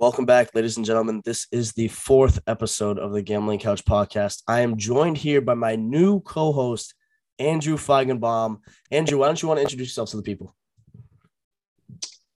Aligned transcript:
Welcome 0.00 0.24
back, 0.24 0.54
ladies 0.54 0.78
and 0.78 0.86
gentlemen. 0.86 1.20
This 1.26 1.46
is 1.52 1.74
the 1.74 1.88
fourth 1.88 2.38
episode 2.46 2.98
of 2.98 3.12
the 3.12 3.20
Gambling 3.20 3.58
Couch 3.58 3.84
podcast. 3.84 4.42
I 4.48 4.60
am 4.60 4.78
joined 4.78 5.18
here 5.18 5.42
by 5.42 5.52
my 5.52 5.76
new 5.76 6.20
co 6.20 6.52
host, 6.52 6.94
Andrew 7.38 7.76
Feigenbaum. 7.76 8.60
Andrew, 8.90 9.18
why 9.18 9.26
don't 9.26 9.42
you 9.42 9.48
want 9.48 9.58
to 9.58 9.62
introduce 9.62 9.88
yourself 9.88 10.08
to 10.12 10.16
the 10.16 10.22
people? 10.22 10.56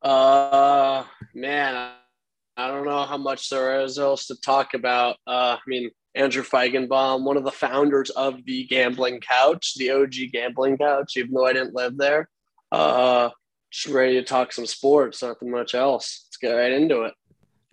Uh, 0.03 1.05
man, 1.35 1.93
I 2.55 2.69
don't 2.69 2.85
know 2.85 3.05
how 3.05 3.17
much 3.17 3.49
there 3.49 3.81
is 3.81 3.99
else 3.99 4.27
to 4.27 4.39
talk 4.43 4.75
about. 4.75 5.17
Uh, 5.27 5.57
I 5.57 5.61
mean, 5.67 5.91
Andrew 6.15 6.43
Feigenbaum, 6.43 7.25
one 7.25 7.39
of 7.39 7.45
the 7.45 7.51
founders 7.51 8.11
of 8.11 8.45
the 8.45 8.65
Gambling 8.65 9.21
Couch, 9.21 9.73
the 9.77 9.91
OG 9.91 10.13
Gambling 10.35 10.77
Couch, 10.77 11.17
even 11.17 11.33
though 11.33 11.47
I 11.47 11.55
didn't 11.55 11.75
live 11.75 11.97
there. 11.97 12.29
Uh, 12.71 13.31
just 13.71 13.87
ready 13.87 14.17
to 14.17 14.23
talk 14.23 14.53
some 14.53 14.67
sports, 14.67 15.23
nothing 15.23 15.51
much 15.51 15.75
else. 15.75 16.27
Let's 16.29 16.37
get 16.37 16.51
right 16.51 16.71
into 16.71 17.05
it. 17.05 17.15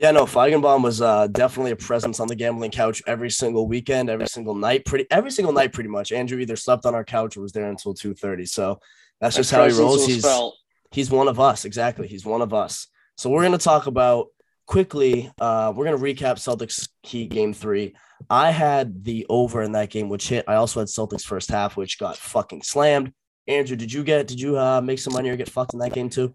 Yeah, 0.02 0.10
no, 0.10 0.26
Feigenbaum 0.26 0.82
was 0.82 1.00
uh, 1.00 1.28
definitely 1.28 1.70
a 1.70 1.76
presence 1.76 2.20
on 2.20 2.28
the 2.28 2.36
gambling 2.36 2.72
couch 2.72 3.04
every 3.06 3.30
single 3.30 3.68
weekend, 3.68 4.10
every 4.10 4.28
single 4.28 4.56
night, 4.56 4.84
pretty 4.84 5.06
every 5.12 5.30
single 5.30 5.54
night, 5.54 5.74
pretty 5.74 5.90
much. 5.90 6.12
Andrew 6.12 6.40
either 6.40 6.56
slept 6.56 6.88
on 6.88 6.96
our 6.96 7.04
couch 7.04 7.38
or 7.38 7.42
was 7.42 7.52
there 7.52 7.70
until 7.70 7.94
two 7.94 8.16
thirty. 8.16 8.48
So 8.48 8.80
that's 9.20 9.36
just 9.36 9.52
how 9.52 9.68
he 9.68 9.74
rolls. 9.74 10.08
He's 10.08 10.24
felt. 10.24 10.58
he's 10.90 11.12
one 11.12 11.28
of 11.28 11.40
us, 11.40 11.66
exactly. 11.66 12.08
He's 12.08 12.26
one 12.26 12.42
of 12.42 12.52
us. 12.52 12.88
So 13.16 13.30
we're 13.30 13.44
gonna 13.44 13.60
talk 13.60 13.86
about 13.86 14.30
quickly. 14.66 15.32
Uh, 15.40 15.72
we're 15.76 15.86
gonna 15.86 16.00
recap 16.00 16.38
Celtics 16.40 16.90
key 17.04 17.28
Game 17.28 17.54
Three. 17.54 17.96
I 18.28 18.50
had 18.50 19.04
the 19.04 19.28
over 19.30 19.62
in 19.62 19.74
that 19.74 19.92
game, 19.92 20.10
which 20.10 20.30
hit. 20.30 20.46
I 20.48 20.56
also 20.56 20.80
had 20.80 20.88
Celtics 20.88 21.24
first 21.24 21.52
half, 21.52 21.78
which 21.78 22.00
got 22.00 22.18
fucking 22.18 22.64
slammed. 22.64 23.14
Andrew, 23.48 23.76
did 23.76 23.94
you 23.94 24.04
get? 24.04 24.26
Did 24.26 24.42
you 24.42 24.58
uh, 24.58 24.82
make 24.82 24.98
some 24.98 25.14
money 25.14 25.30
or 25.30 25.36
get 25.36 25.48
fucked 25.48 25.74
in 25.74 25.80
that 25.80 25.94
game 25.94 26.10
too? 26.10 26.34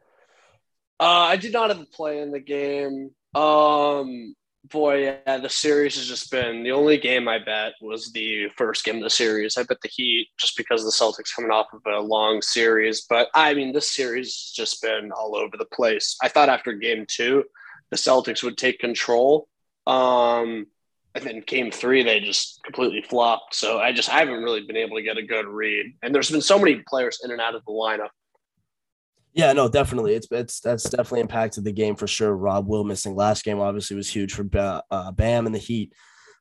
Uh, 1.01 1.27
I 1.31 1.37
did 1.37 1.53
not 1.53 1.71
have 1.71 1.81
a 1.81 1.85
play 1.87 2.21
in 2.21 2.31
the 2.31 2.39
game. 2.39 3.11
Um, 3.37 4.35
boy, 4.71 5.03
yeah, 5.03 5.37
the 5.37 5.51
series 5.51 5.97
has 5.97 6.09
just 6.09 6.31
been 6.31 6.63
the 6.63 6.73
only 6.73 6.97
game 6.97 7.29
I 7.29 7.39
bet 7.39 7.75
was 7.83 8.11
the 8.13 8.49
first 8.57 8.83
game 8.83 8.97
of 8.97 9.03
the 9.03 9.11
series. 9.11 9.59
I 9.59 9.63
bet 9.65 9.81
the 9.83 9.91
Heat 9.91 10.29
just 10.39 10.57
because 10.57 10.85
the 10.85 10.91
Celtics 10.91 11.35
coming 11.35 11.51
off 11.51 11.67
of 11.75 11.83
a 11.87 12.01
long 12.01 12.41
series. 12.41 13.03
But 13.03 13.29
I 13.35 13.53
mean, 13.53 13.73
this 13.73 13.93
series 13.93 14.29
has 14.29 14.53
just 14.55 14.81
been 14.81 15.13
all 15.13 15.37
over 15.37 15.57
the 15.59 15.67
place. 15.67 16.17
I 16.23 16.29
thought 16.29 16.49
after 16.49 16.73
game 16.73 17.05
two, 17.09 17.45
the 17.91 17.97
Celtics 17.97 18.43
would 18.43 18.57
take 18.57 18.79
control. 18.79 19.49
Um, 19.87 20.67
and 21.15 21.25
then 21.25 21.43
game 21.47 21.71
three, 21.71 22.03
they 22.03 22.21
just 22.21 22.61
completely 22.65 23.03
flopped. 23.03 23.55
So 23.55 23.79
I 23.79 23.93
just 23.93 24.09
I 24.09 24.19
haven't 24.21 24.43
really 24.43 24.63
been 24.63 24.77
able 24.77 24.97
to 24.97 25.03
get 25.03 25.19
a 25.19 25.23
good 25.23 25.47
read. 25.47 25.95
And 26.03 26.15
there's 26.15 26.31
been 26.31 26.41
so 26.41 26.59
many 26.59 26.83
players 26.89 27.21
in 27.23 27.31
and 27.31 27.41
out 27.41 27.55
of 27.55 27.65
the 27.67 27.73
lineup. 27.73 28.09
Yeah, 29.37 29.53
no, 29.53 29.69
definitely. 29.69 30.15
It's 30.15 30.27
it's 30.31 30.61
that's 30.61 30.85
definitely 30.85 31.21
impacted 31.21 31.63
the 31.63 31.73
game 31.73 31.95
for 31.95 32.07
sure. 32.07 32.35
Rob 32.35 32.67
Will 32.67 32.85
missing 32.85 33.15
last 33.15 33.45
game 33.45 33.61
obviously 33.61 33.95
was 33.95 34.09
huge 34.09 34.33
for 34.33 34.49
uh, 34.91 35.13
Bam 35.13 35.45
and 35.45 35.55
the 35.55 35.59
Heat, 35.59 35.93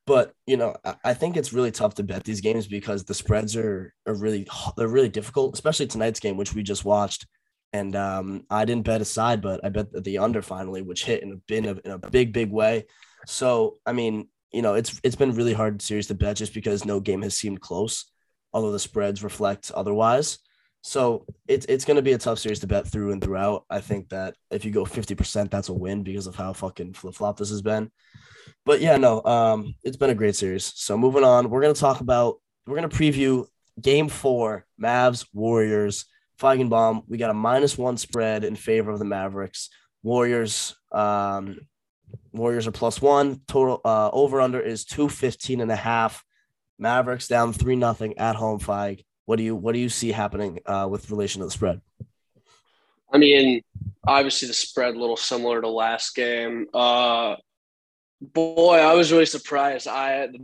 but 0.07 0.33
you 0.47 0.55
know 0.55 0.77
I 1.03 1.13
think 1.13 1.35
it's 1.35 1.51
really 1.51 1.71
tough 1.71 1.95
to 1.95 2.03
bet 2.03 2.23
these 2.23 2.39
games 2.39 2.67
because 2.67 3.03
the 3.03 3.13
spreads 3.13 3.57
are 3.57 3.93
are 4.07 4.15
really 4.15 4.47
they're 4.77 4.87
really 4.87 5.09
difficult, 5.09 5.55
especially 5.55 5.87
tonight's 5.87 6.21
game 6.21 6.37
which 6.37 6.55
we 6.55 6.63
just 6.63 6.85
watched. 6.85 7.27
And 7.73 7.97
um, 7.97 8.45
I 8.49 8.63
didn't 8.63 8.85
bet 8.85 9.01
a 9.01 9.05
side, 9.05 9.41
but 9.41 9.59
I 9.65 9.69
bet 9.69 9.87
the 10.05 10.19
under 10.19 10.41
finally, 10.41 10.81
which 10.81 11.03
hit 11.03 11.21
in 11.21 11.41
a, 11.49 11.53
in 11.53 11.65
a 11.65 11.71
in 11.83 11.91
a 11.91 11.97
big 12.09 12.31
big 12.31 12.49
way. 12.49 12.85
So 13.27 13.75
I 13.85 13.91
mean, 13.91 14.29
you 14.53 14.61
know, 14.61 14.75
it's 14.75 15.01
it's 15.03 15.17
been 15.17 15.35
really 15.35 15.51
hard 15.53 15.81
series 15.81 16.07
to 16.07 16.15
bet 16.15 16.37
just 16.37 16.53
because 16.53 16.85
no 16.85 17.01
game 17.01 17.23
has 17.23 17.35
seemed 17.35 17.59
close, 17.59 18.05
although 18.53 18.71
the 18.71 18.79
spreads 18.79 19.21
reflect 19.21 19.69
otherwise. 19.75 20.39
So 20.87 21.25
it's 21.47 21.65
it's 21.65 21.83
to 21.83 22.03
be 22.03 22.13
a 22.13 22.17
tough 22.19 22.37
series 22.37 22.59
to 22.59 22.67
bet 22.67 22.87
through 22.87 23.11
and 23.11 23.19
throughout. 23.19 23.65
I 23.71 23.79
think 23.79 24.09
that 24.09 24.35
if 24.51 24.63
you 24.63 24.69
go 24.69 24.85
50%, 24.85 25.49
that's 25.49 25.69
a 25.69 25.73
win 25.73 26.03
because 26.03 26.27
of 26.27 26.35
how 26.35 26.53
fucking 26.53 26.93
flip 26.93 27.15
flop 27.15 27.37
this 27.37 27.49
has 27.49 27.63
been. 27.63 27.89
But 28.67 28.81
yeah, 28.81 28.95
no, 28.97 29.23
um, 29.23 29.73
it's 29.83 29.97
been 29.97 30.11
a 30.11 30.15
great 30.15 30.35
series. 30.35 30.71
So 30.75 30.95
moving 30.95 31.23
on, 31.23 31.49
we're 31.49 31.63
to 31.73 31.79
talk 31.79 32.01
about, 32.01 32.35
we're 32.67 32.75
to 32.87 32.95
preview 32.95 33.47
game 33.81 34.09
four, 34.09 34.67
Mavs, 34.79 35.25
Warriors, 35.33 36.05
Feigenbaum. 36.39 37.01
We 37.07 37.17
got 37.17 37.31
a 37.31 37.33
minus 37.33 37.79
one 37.79 37.97
spread 37.97 38.43
in 38.43 38.55
favor 38.55 38.91
of 38.91 38.99
the 38.99 39.05
Mavericks. 39.05 39.71
Warriors, 40.03 40.75
um, 40.91 41.61
Warriors 42.31 42.67
are 42.67 42.71
plus 42.71 43.01
one. 43.01 43.41
Total 43.47 43.81
uh, 43.83 44.11
over 44.13 44.39
under 44.39 44.59
is 44.59 44.85
215 44.85 45.61
and 45.61 45.71
a 45.71 45.75
half. 45.75 46.23
Mavericks 46.77 47.27
down 47.27 47.53
three 47.53 47.75
nothing 47.75 48.19
at 48.19 48.35
home. 48.35 48.59
Feig. 48.59 49.03
What 49.25 49.37
do 49.37 49.43
you 49.43 49.55
what 49.55 49.73
do 49.73 49.79
you 49.79 49.89
see 49.89 50.11
happening 50.11 50.59
uh, 50.65 50.87
with 50.89 51.09
relation 51.09 51.39
to 51.39 51.45
the 51.45 51.51
spread? 51.51 51.81
I 53.11 53.17
mean, 53.17 53.61
obviously 54.05 54.47
the 54.47 54.53
spread 54.53 54.95
a 54.95 54.99
little 54.99 55.17
similar 55.17 55.61
to 55.61 55.69
last 55.69 56.15
game. 56.15 56.67
Uh, 56.73 57.35
boy, 58.21 58.75
I 58.75 58.93
was 58.93 59.11
really 59.11 59.25
surprised. 59.25 59.87
I 59.87 60.27
the 60.27 60.39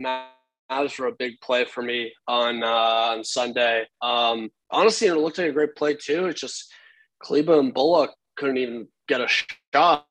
Mavs 0.00 0.98
were 0.98 1.06
a 1.06 1.12
big 1.12 1.40
play 1.40 1.64
for 1.64 1.82
me 1.82 2.12
on 2.28 2.62
uh, 2.62 2.66
on 2.66 3.24
Sunday. 3.24 3.86
Um, 4.00 4.50
honestly, 4.70 5.08
it 5.08 5.14
looked 5.14 5.38
like 5.38 5.48
a 5.48 5.52
great 5.52 5.74
play 5.74 5.94
too. 5.94 6.26
It's 6.26 6.40
just 6.40 6.72
Kleber 7.20 7.58
and 7.58 7.74
Bullock 7.74 8.10
couldn't 8.36 8.58
even 8.58 8.88
get 9.08 9.20
a 9.20 9.28
shot 9.28 10.06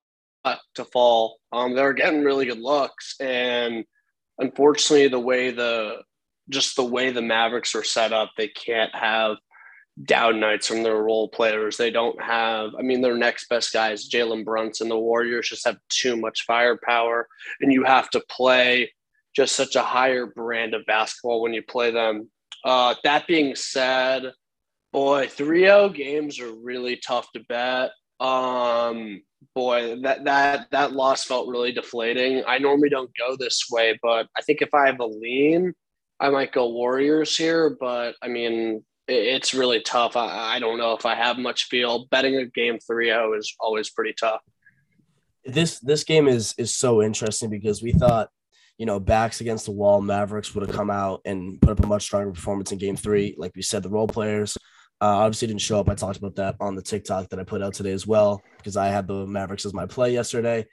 to 0.75 0.85
fall. 0.85 1.40
Um, 1.52 1.75
they 1.75 1.81
were 1.81 1.94
getting 1.94 2.24
really 2.24 2.46
good 2.46 2.59
looks, 2.59 3.16
and 3.19 3.85
unfortunately, 4.38 5.08
the 5.08 5.19
way 5.19 5.52
the 5.52 6.02
just 6.49 6.75
the 6.75 6.83
way 6.83 7.11
the 7.11 7.21
Mavericks 7.21 7.75
are 7.75 7.83
set 7.83 8.11
up, 8.11 8.31
they 8.37 8.47
can't 8.47 8.93
have 8.95 9.37
down 10.05 10.39
nights 10.39 10.67
from 10.67 10.83
their 10.83 10.97
role 10.97 11.27
players. 11.27 11.77
They 11.77 11.91
don't 11.91 12.21
have, 12.21 12.71
I 12.77 12.81
mean, 12.81 13.01
their 13.01 13.17
next 13.17 13.49
best 13.49 13.73
guy 13.73 13.91
is 13.91 14.09
Jalen 14.09 14.45
Brunson. 14.45 14.89
The 14.89 14.97
Warriors 14.97 15.49
just 15.49 15.65
have 15.65 15.77
too 15.89 16.15
much 16.15 16.45
firepower, 16.45 17.27
and 17.61 17.71
you 17.71 17.83
have 17.83 18.09
to 18.11 18.23
play 18.29 18.91
just 19.35 19.55
such 19.55 19.75
a 19.75 19.83
higher 19.83 20.25
brand 20.25 20.73
of 20.73 20.85
basketball 20.85 21.41
when 21.41 21.53
you 21.53 21.61
play 21.61 21.91
them. 21.91 22.29
Uh, 22.66 22.95
that 23.03 23.27
being 23.27 23.55
said, 23.55 24.31
boy, 24.91 25.27
3 25.27 25.61
0 25.61 25.89
games 25.89 26.39
are 26.39 26.53
really 26.53 26.97
tough 26.97 27.31
to 27.33 27.43
bet. 27.45 27.91
Um, 28.19 29.21
boy, 29.55 30.01
that 30.01 30.25
that 30.25 30.67
that 30.71 30.93
loss 30.93 31.23
felt 31.23 31.47
really 31.47 31.71
deflating. 31.71 32.43
I 32.47 32.57
normally 32.57 32.89
don't 32.89 33.11
go 33.17 33.35
this 33.37 33.66
way, 33.71 33.97
but 34.01 34.27
I 34.37 34.41
think 34.41 34.61
if 34.61 34.73
I 34.73 34.87
have 34.87 34.99
a 34.99 35.05
lean, 35.05 35.73
I 36.19 36.30
might 36.30 36.52
go 36.52 36.69
Warriors 36.69 37.35
here, 37.35 37.78
but 37.80 38.16
I 38.22 38.28
mean, 38.28 38.84
it's 39.07 39.53
really 39.53 39.81
tough. 39.81 40.16
I, 40.16 40.56
I 40.56 40.59
don't 40.59 40.78
know 40.78 40.94
if 40.94 41.06
I 41.06 41.16
have 41.16 41.38
much 41.38 41.66
feel. 41.66 42.07
Betting 42.12 42.35
a 42.35 42.46
game 42.46 42.78
3-0 42.78 43.38
is 43.38 43.56
always 43.59 43.90
pretty 43.90 44.13
tough. 44.19 44.41
This 45.46 45.79
this 45.79 46.03
game 46.03 46.28
is 46.28 46.53
is 46.58 46.74
so 46.74 47.02
interesting 47.02 47.50
because 47.50 47.81
we 47.81 47.94
thought, 47.94 48.29
you 48.78 48.85
know, 48.85 49.00
backs 49.00 49.41
against 49.41 49.66
the 49.66 49.72
wall, 49.72 50.02
Mavericks 50.02 50.53
would 50.53 50.68
have 50.68 50.75
come 50.75 50.91
out 50.91 51.22
and 51.25 51.59
put 51.62 51.72
up 51.72 51.84
a 51.84 51.88
much 51.88 52.03
stronger 52.03 52.31
performance 52.31 52.72
in 52.72 52.78
game 52.78 52.97
three. 52.97 53.35
Like 53.38 53.53
we 53.56 53.62
said, 53.62 53.81
the 53.81 53.90
role 53.90 54.08
players 54.08 54.58
uh, 55.02 55.06
obviously 55.06 55.47
didn't 55.47 55.62
show 55.62 55.79
up. 55.79 55.90
I 55.90 55.96
talked 55.96 56.18
about 56.18 56.35
that 56.35 56.56
on 56.59 56.75
the 56.75 56.81
TikTok 56.81 57.29
that 57.29 57.40
I 57.40 57.44
put 57.44 57.63
out 57.63 57.74
today 57.74 57.94
as 57.94 58.06
well 58.06 58.44
because 58.58 58.75
I 58.75 58.88
had 58.88 59.08
the 59.08 59.25
Mavericks 59.25 59.66
as 59.66 59.74
my 59.74 59.85
play 59.85 60.13
yesterday 60.13 60.68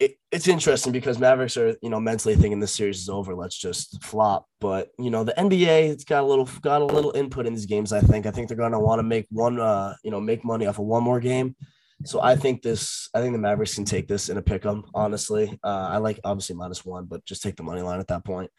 it, 0.00 0.16
it's 0.30 0.46
interesting 0.46 0.92
because 0.92 1.18
Mavericks 1.18 1.56
are, 1.56 1.76
you 1.82 1.90
know, 1.90 1.98
mentally 1.98 2.36
thinking 2.36 2.60
this 2.60 2.74
series 2.74 3.00
is 3.00 3.08
over. 3.08 3.34
Let's 3.34 3.58
just 3.58 4.02
flop. 4.02 4.46
But 4.60 4.90
you 4.98 5.10
know, 5.10 5.24
the 5.24 5.34
NBA 5.36 5.90
it's 5.90 6.04
got 6.04 6.22
a 6.22 6.26
little 6.26 6.48
got 6.62 6.82
a 6.82 6.86
little 6.86 7.12
input 7.12 7.46
in 7.46 7.54
these 7.54 7.66
games. 7.66 7.92
I 7.92 8.00
think. 8.00 8.26
I 8.26 8.30
think 8.30 8.48
they're 8.48 8.56
going 8.56 8.72
to 8.72 8.78
want 8.78 9.00
to 9.00 9.02
make 9.02 9.26
one, 9.30 9.60
uh, 9.60 9.94
you 10.04 10.10
know, 10.10 10.20
make 10.20 10.44
money 10.44 10.66
off 10.66 10.78
of 10.78 10.84
one 10.86 11.02
more 11.02 11.20
game. 11.20 11.56
So 12.04 12.20
I 12.22 12.36
think 12.36 12.62
this. 12.62 13.08
I 13.12 13.20
think 13.20 13.32
the 13.32 13.40
Mavericks 13.40 13.74
can 13.74 13.84
take 13.84 14.06
this 14.06 14.28
in 14.28 14.36
a 14.38 14.42
pick 14.42 14.64
'em. 14.64 14.84
Honestly, 14.94 15.58
uh, 15.64 15.88
I 15.90 15.96
like 15.96 16.20
obviously 16.22 16.54
minus 16.54 16.84
one, 16.84 17.06
but 17.06 17.24
just 17.24 17.42
take 17.42 17.56
the 17.56 17.64
money 17.64 17.82
line 17.82 17.98
at 17.98 18.06
that 18.08 18.24
point. 18.24 18.50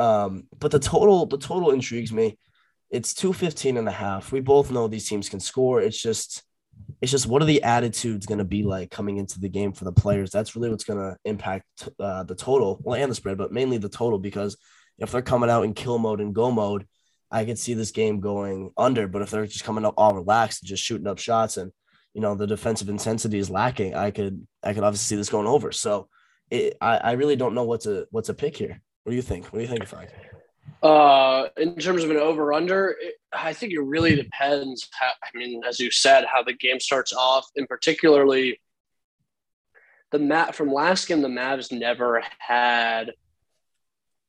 Um, 0.00 0.48
but 0.58 0.72
the 0.72 0.80
total, 0.80 1.26
the 1.26 1.38
total 1.38 1.70
intrigues 1.70 2.12
me. 2.12 2.36
It's 2.90 3.14
215 3.14 3.76
and 3.76 3.86
a 3.86 3.92
half. 3.92 4.32
We 4.32 4.40
both 4.40 4.72
know 4.72 4.88
these 4.88 5.08
teams 5.08 5.28
can 5.28 5.38
score. 5.38 5.80
It's 5.80 6.00
just 6.00 6.42
it's 7.00 7.12
just 7.12 7.26
what 7.26 7.42
are 7.42 7.46
the 7.46 7.62
attitudes 7.62 8.26
going 8.26 8.38
to 8.38 8.44
be 8.44 8.62
like 8.62 8.90
coming 8.90 9.16
into 9.16 9.40
the 9.40 9.48
game 9.48 9.72
for 9.72 9.84
the 9.84 9.92
players? 9.92 10.30
That's 10.30 10.54
really 10.54 10.70
what's 10.70 10.84
going 10.84 10.98
to 10.98 11.16
impact 11.24 11.64
uh, 11.98 12.24
the 12.24 12.34
total, 12.34 12.78
well, 12.82 13.00
and 13.00 13.10
the 13.10 13.14
spread, 13.14 13.38
but 13.38 13.52
mainly 13.52 13.78
the 13.78 13.88
total 13.88 14.18
because 14.18 14.56
if 14.98 15.10
they're 15.10 15.22
coming 15.22 15.50
out 15.50 15.64
in 15.64 15.74
kill 15.74 15.98
mode 15.98 16.20
and 16.20 16.34
go 16.34 16.50
mode, 16.50 16.86
I 17.30 17.44
could 17.44 17.58
see 17.58 17.74
this 17.74 17.90
game 17.90 18.20
going 18.20 18.72
under. 18.76 19.08
But 19.08 19.22
if 19.22 19.30
they're 19.30 19.46
just 19.46 19.64
coming 19.64 19.84
up 19.84 19.94
all 19.96 20.14
relaxed, 20.14 20.64
just 20.64 20.84
shooting 20.84 21.06
up 21.06 21.18
shots, 21.18 21.56
and 21.56 21.72
you 22.12 22.20
know 22.20 22.34
the 22.34 22.46
defensive 22.46 22.88
intensity 22.88 23.38
is 23.38 23.50
lacking, 23.50 23.94
I 23.94 24.10
could 24.10 24.46
I 24.62 24.74
could 24.74 24.84
obviously 24.84 25.14
see 25.14 25.16
this 25.16 25.30
going 25.30 25.46
over. 25.46 25.72
So 25.72 26.08
it, 26.50 26.76
I 26.80 26.98
I 26.98 27.12
really 27.12 27.36
don't 27.36 27.54
know 27.54 27.64
what 27.64 27.82
to 27.82 28.06
what 28.10 28.24
to 28.24 28.34
pick 28.34 28.56
here. 28.56 28.80
What 29.04 29.10
do 29.10 29.16
you 29.16 29.22
think? 29.22 29.46
What 29.46 29.58
do 29.58 29.62
you 29.62 29.68
think, 29.68 29.86
Frank? 29.86 30.10
Uh, 30.82 31.48
in 31.58 31.76
terms 31.76 32.04
of 32.04 32.10
an 32.10 32.16
over 32.16 32.52
under, 32.52 32.96
I 33.32 33.52
think 33.52 33.72
it 33.72 33.80
really 33.80 34.16
depends. 34.16 34.88
How, 34.92 35.10
I 35.22 35.36
mean, 35.36 35.62
as 35.68 35.78
you 35.78 35.90
said, 35.90 36.24
how 36.24 36.42
the 36.42 36.54
game 36.54 36.80
starts 36.80 37.12
off, 37.12 37.46
and 37.54 37.68
particularly 37.68 38.58
the 40.10 40.18
mat 40.18 40.54
from 40.54 40.72
last 40.72 41.06
game, 41.06 41.22
the 41.22 41.28
Mavs 41.28 41.70
never 41.70 42.22
had 42.38 43.12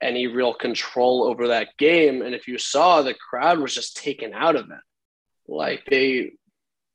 any 0.01 0.27
real 0.27 0.53
control 0.53 1.23
over 1.23 1.49
that 1.49 1.69
game. 1.77 2.21
And 2.21 2.35
if 2.35 2.47
you 2.47 2.57
saw, 2.57 3.01
the 3.01 3.13
crowd 3.13 3.59
was 3.59 3.73
just 3.73 3.97
taken 3.97 4.33
out 4.33 4.55
of 4.55 4.65
it. 4.65 4.81
Like 5.47 5.85
they, 5.89 6.31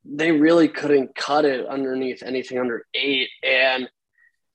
they 0.05 0.31
really 0.31 0.67
couldn't 0.67 1.15
cut 1.15 1.45
it 1.45 1.65
underneath 1.65 2.23
anything 2.23 2.59
under 2.59 2.85
eight. 2.93 3.29
And 3.43 3.89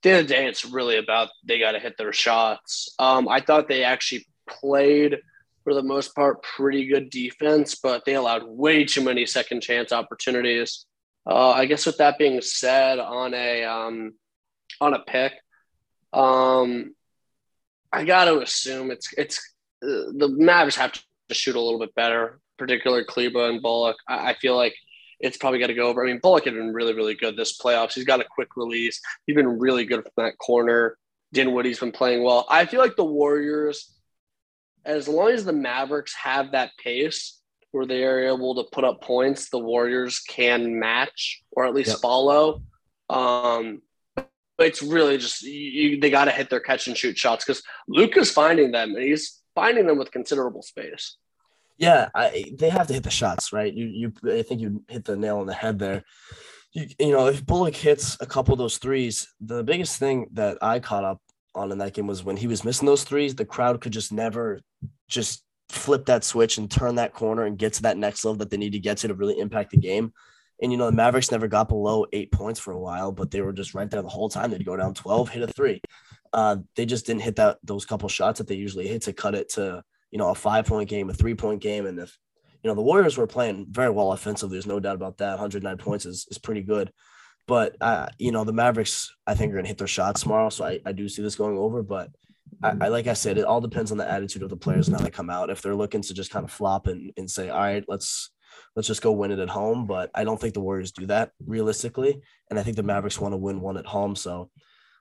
the 0.01 0.09
end 0.09 0.19
of 0.19 0.27
the 0.27 0.33
day, 0.33 0.47
it's 0.47 0.65
really 0.65 0.97
about 0.97 1.29
they 1.43 1.59
got 1.59 1.71
to 1.71 1.79
hit 1.79 1.97
their 1.97 2.13
shots. 2.13 2.93
Um, 2.99 3.27
I 3.27 3.39
thought 3.39 3.67
they 3.67 3.83
actually 3.83 4.25
played 4.47 5.17
for 5.63 5.73
the 5.73 5.83
most 5.83 6.13
part 6.15 6.43
pretty 6.43 6.87
good 6.87 7.09
defense, 7.09 7.75
but 7.75 8.03
they 8.05 8.15
allowed 8.15 8.43
way 8.45 8.83
too 8.83 9.01
many 9.01 9.25
second 9.25 9.61
chance 9.61 9.91
opportunities. 9.91 10.85
Uh, 11.25 11.51
I 11.51 11.65
guess 11.65 11.85
with 11.85 11.97
that 11.97 12.17
being 12.17 12.41
said, 12.41 12.99
on 12.99 13.33
a 13.33 13.63
um, 13.63 14.13
on 14.81 14.93
a 14.93 14.99
pick, 14.99 15.33
um, 16.11 16.93
I 17.91 18.03
got 18.03 18.25
to 18.25 18.41
assume 18.41 18.91
it's 18.91 19.13
it's 19.17 19.37
uh, 19.83 20.11
the 20.17 20.33
Mavericks 20.37 20.75
have 20.75 20.91
to 20.91 21.01
shoot 21.33 21.55
a 21.55 21.61
little 21.61 21.79
bit 21.79 21.95
better, 21.95 22.39
particularly 22.57 23.05
Kleber 23.05 23.49
and 23.49 23.61
Bullock. 23.61 23.95
I, 24.07 24.31
I 24.31 24.33
feel 24.35 24.55
like 24.57 24.75
it's 25.19 25.37
probably 25.37 25.59
got 25.59 25.67
to 25.67 25.73
go 25.73 25.87
over. 25.87 26.03
I 26.03 26.07
mean, 26.07 26.19
Bullock 26.21 26.43
had 26.43 26.53
been 26.53 26.73
really, 26.73 26.93
really 26.93 27.15
good 27.15 27.37
this 27.37 27.57
playoffs. 27.57 27.93
He's 27.93 28.03
got 28.03 28.19
a 28.19 28.25
quick 28.29 28.49
release. 28.57 28.99
He's 29.25 29.35
been 29.35 29.59
really 29.59 29.85
good 29.85 30.03
from 30.03 30.11
that 30.17 30.37
corner. 30.37 30.97
Dinwiddie's 31.31 31.79
been 31.79 31.93
playing 31.93 32.23
well. 32.23 32.45
I 32.49 32.65
feel 32.65 32.81
like 32.81 32.97
the 32.97 33.05
Warriors, 33.05 33.93
as 34.85 35.07
long 35.07 35.29
as 35.29 35.45
the 35.45 35.53
Mavericks 35.53 36.13
have 36.15 36.51
that 36.51 36.71
pace 36.81 37.39
where 37.71 37.85
they 37.85 38.03
are 38.03 38.27
able 38.27 38.55
to 38.55 38.69
put 38.71 38.83
up 38.83 39.01
points, 39.01 39.49
the 39.49 39.59
Warriors 39.59 40.19
can 40.19 40.79
match 40.79 41.43
or 41.51 41.65
at 41.65 41.73
least 41.73 41.89
yep. 41.89 41.99
follow. 41.99 42.61
Um, 43.09 43.81
but 44.15 44.67
it's 44.67 44.83
really 44.83 45.17
just 45.17 45.41
you, 45.41 45.99
they 45.99 46.09
got 46.09 46.25
to 46.25 46.31
hit 46.31 46.49
their 46.49 46.59
catch 46.59 46.87
and 46.87 46.95
shoot 46.95 47.17
shots 47.17 47.43
because 47.43 47.63
Luke 47.87 48.15
is 48.17 48.31
finding 48.31 48.71
them 48.71 48.95
and 48.95 49.03
he's 49.03 49.41
finding 49.55 49.87
them 49.87 49.97
with 49.97 50.11
considerable 50.11 50.61
space. 50.61 51.17
Yeah, 51.77 52.09
I, 52.13 52.45
they 52.55 52.69
have 52.69 52.87
to 52.87 52.93
hit 52.93 53.03
the 53.03 53.09
shots, 53.09 53.51
right? 53.51 53.73
You, 53.73 53.85
you, 53.85 54.13
I 54.31 54.43
think 54.43 54.61
you 54.61 54.83
hit 54.87 55.05
the 55.05 55.15
nail 55.15 55.39
on 55.39 55.47
the 55.47 55.53
head 55.53 55.79
there. 55.79 56.03
You, 56.71 56.87
you 56.99 57.11
know, 57.11 57.27
if 57.27 57.45
Bullock 57.45 57.75
hits 57.75 58.15
a 58.21 58.27
couple 58.27 58.53
of 58.53 58.59
those 58.59 58.77
threes, 58.77 59.27
the 59.41 59.63
biggest 59.63 59.97
thing 59.97 60.27
that 60.33 60.59
I 60.61 60.79
caught 60.79 61.03
up 61.03 61.19
on 61.55 61.71
in 61.71 61.77
that 61.79 61.93
game 61.93 62.07
was 62.07 62.23
when 62.23 62.37
he 62.37 62.47
was 62.47 62.63
missing 62.63 62.85
those 62.85 63.03
threes, 63.03 63.35
the 63.35 63.45
crowd 63.45 63.81
could 63.81 63.93
just 63.93 64.11
never 64.11 64.61
just 65.07 65.43
flip 65.69 66.05
that 66.05 66.23
switch 66.23 66.57
and 66.57 66.69
turn 66.69 66.95
that 66.95 67.13
corner 67.13 67.43
and 67.43 67.57
get 67.57 67.73
to 67.73 67.83
that 67.83 67.97
next 67.97 68.25
level 68.25 68.37
that 68.37 68.49
they 68.49 68.57
need 68.57 68.73
to 68.73 68.79
get 68.79 68.97
to 68.97 69.07
to 69.07 69.13
really 69.13 69.39
impact 69.39 69.71
the 69.71 69.77
game. 69.77 70.13
And 70.61 70.71
you 70.71 70.77
know, 70.77 70.85
the 70.85 70.91
Mavericks 70.91 71.31
never 71.31 71.47
got 71.47 71.69
below 71.69 72.05
eight 72.13 72.31
points 72.31 72.59
for 72.59 72.71
a 72.71 72.79
while, 72.79 73.11
but 73.11 73.31
they 73.31 73.41
were 73.41 73.53
just 73.53 73.73
right 73.73 73.89
there 73.89 74.01
the 74.01 74.09
whole 74.09 74.29
time. 74.29 74.51
They'd 74.51 74.65
go 74.65 74.77
down 74.77 74.93
12, 74.93 75.29
hit 75.29 75.43
a 75.43 75.47
three. 75.47 75.81
Uh, 76.31 76.57
they 76.75 76.85
just 76.85 77.05
didn't 77.05 77.21
hit 77.21 77.35
that 77.35 77.57
those 77.63 77.85
couple 77.85 78.09
shots 78.09 78.37
that 78.37 78.47
they 78.47 78.55
usually 78.55 78.87
hit 78.87 79.03
to 79.03 79.13
cut 79.13 79.35
it 79.35 79.49
to 79.49 79.83
you 80.13 80.19
know, 80.19 80.29
a 80.29 80.35
five 80.35 80.67
point 80.67 80.87
game, 80.87 81.09
a 81.09 81.13
three 81.13 81.33
point 81.33 81.59
game. 81.59 81.87
And 81.87 81.97
if, 81.97 82.15
you 82.61 82.69
know, 82.69 82.75
the 82.75 82.83
Warriors 82.83 83.17
were 83.17 83.25
playing 83.25 83.65
very 83.71 83.89
well 83.89 84.11
offensively, 84.11 84.55
there's 84.55 84.67
no 84.67 84.79
doubt 84.79 84.95
about 84.95 85.17
that. 85.17 85.31
109 85.31 85.75
points 85.77 86.05
is, 86.05 86.27
is 86.29 86.37
pretty 86.37 86.61
good. 86.61 86.91
But, 87.47 87.75
uh, 87.81 88.07
you 88.17 88.31
know, 88.31 88.43
the 88.43 88.53
Mavericks, 88.53 89.13
I 89.27 89.35
think, 89.35 89.51
are 89.51 89.55
going 89.55 89.65
to 89.65 89.69
hit 89.69 89.77
their 89.77 89.87
shots 89.87 90.21
tomorrow. 90.21 90.49
So 90.49 90.65
I, 90.65 90.79
I 90.85 90.91
do 90.91 91.09
see 91.09 91.21
this 91.21 91.35
going 91.35 91.57
over. 91.57 91.83
But 91.83 92.09
I, 92.63 92.75
I, 92.81 92.87
like 92.87 93.07
I 93.07 93.13
said, 93.13 93.37
it 93.37 93.45
all 93.45 93.59
depends 93.59 93.91
on 93.91 93.97
the 93.97 94.09
attitude 94.09 94.43
of 94.43 94.49
the 94.49 94.57
players 94.57 94.87
and 94.87 94.95
how 94.95 95.03
they 95.03 95.09
come 95.09 95.29
out. 95.29 95.49
If 95.49 95.61
they're 95.61 95.75
looking 95.75 96.01
to 96.01 96.13
just 96.13 96.31
kind 96.31 96.45
of 96.45 96.51
flop 96.51 96.87
and, 96.87 97.11
and 97.17 97.29
say, 97.29 97.49
all 97.49 97.59
right, 97.59 97.83
let's, 97.87 98.31
let's 98.75 98.87
just 98.87 99.01
go 99.01 99.11
win 99.11 99.31
it 99.31 99.39
at 99.39 99.49
home. 99.49 99.85
But 99.85 100.09
I 100.15 100.23
don't 100.23 100.39
think 100.39 100.53
the 100.53 100.61
Warriors 100.61 100.93
do 100.93 101.05
that 101.07 101.31
realistically. 101.45 102.21
And 102.49 102.57
I 102.57 102.63
think 102.63 102.77
the 102.77 102.83
Mavericks 102.83 103.19
want 103.19 103.33
to 103.33 103.37
win 103.37 103.59
one 103.59 103.77
at 103.77 103.85
home. 103.85 104.15
So 104.15 104.49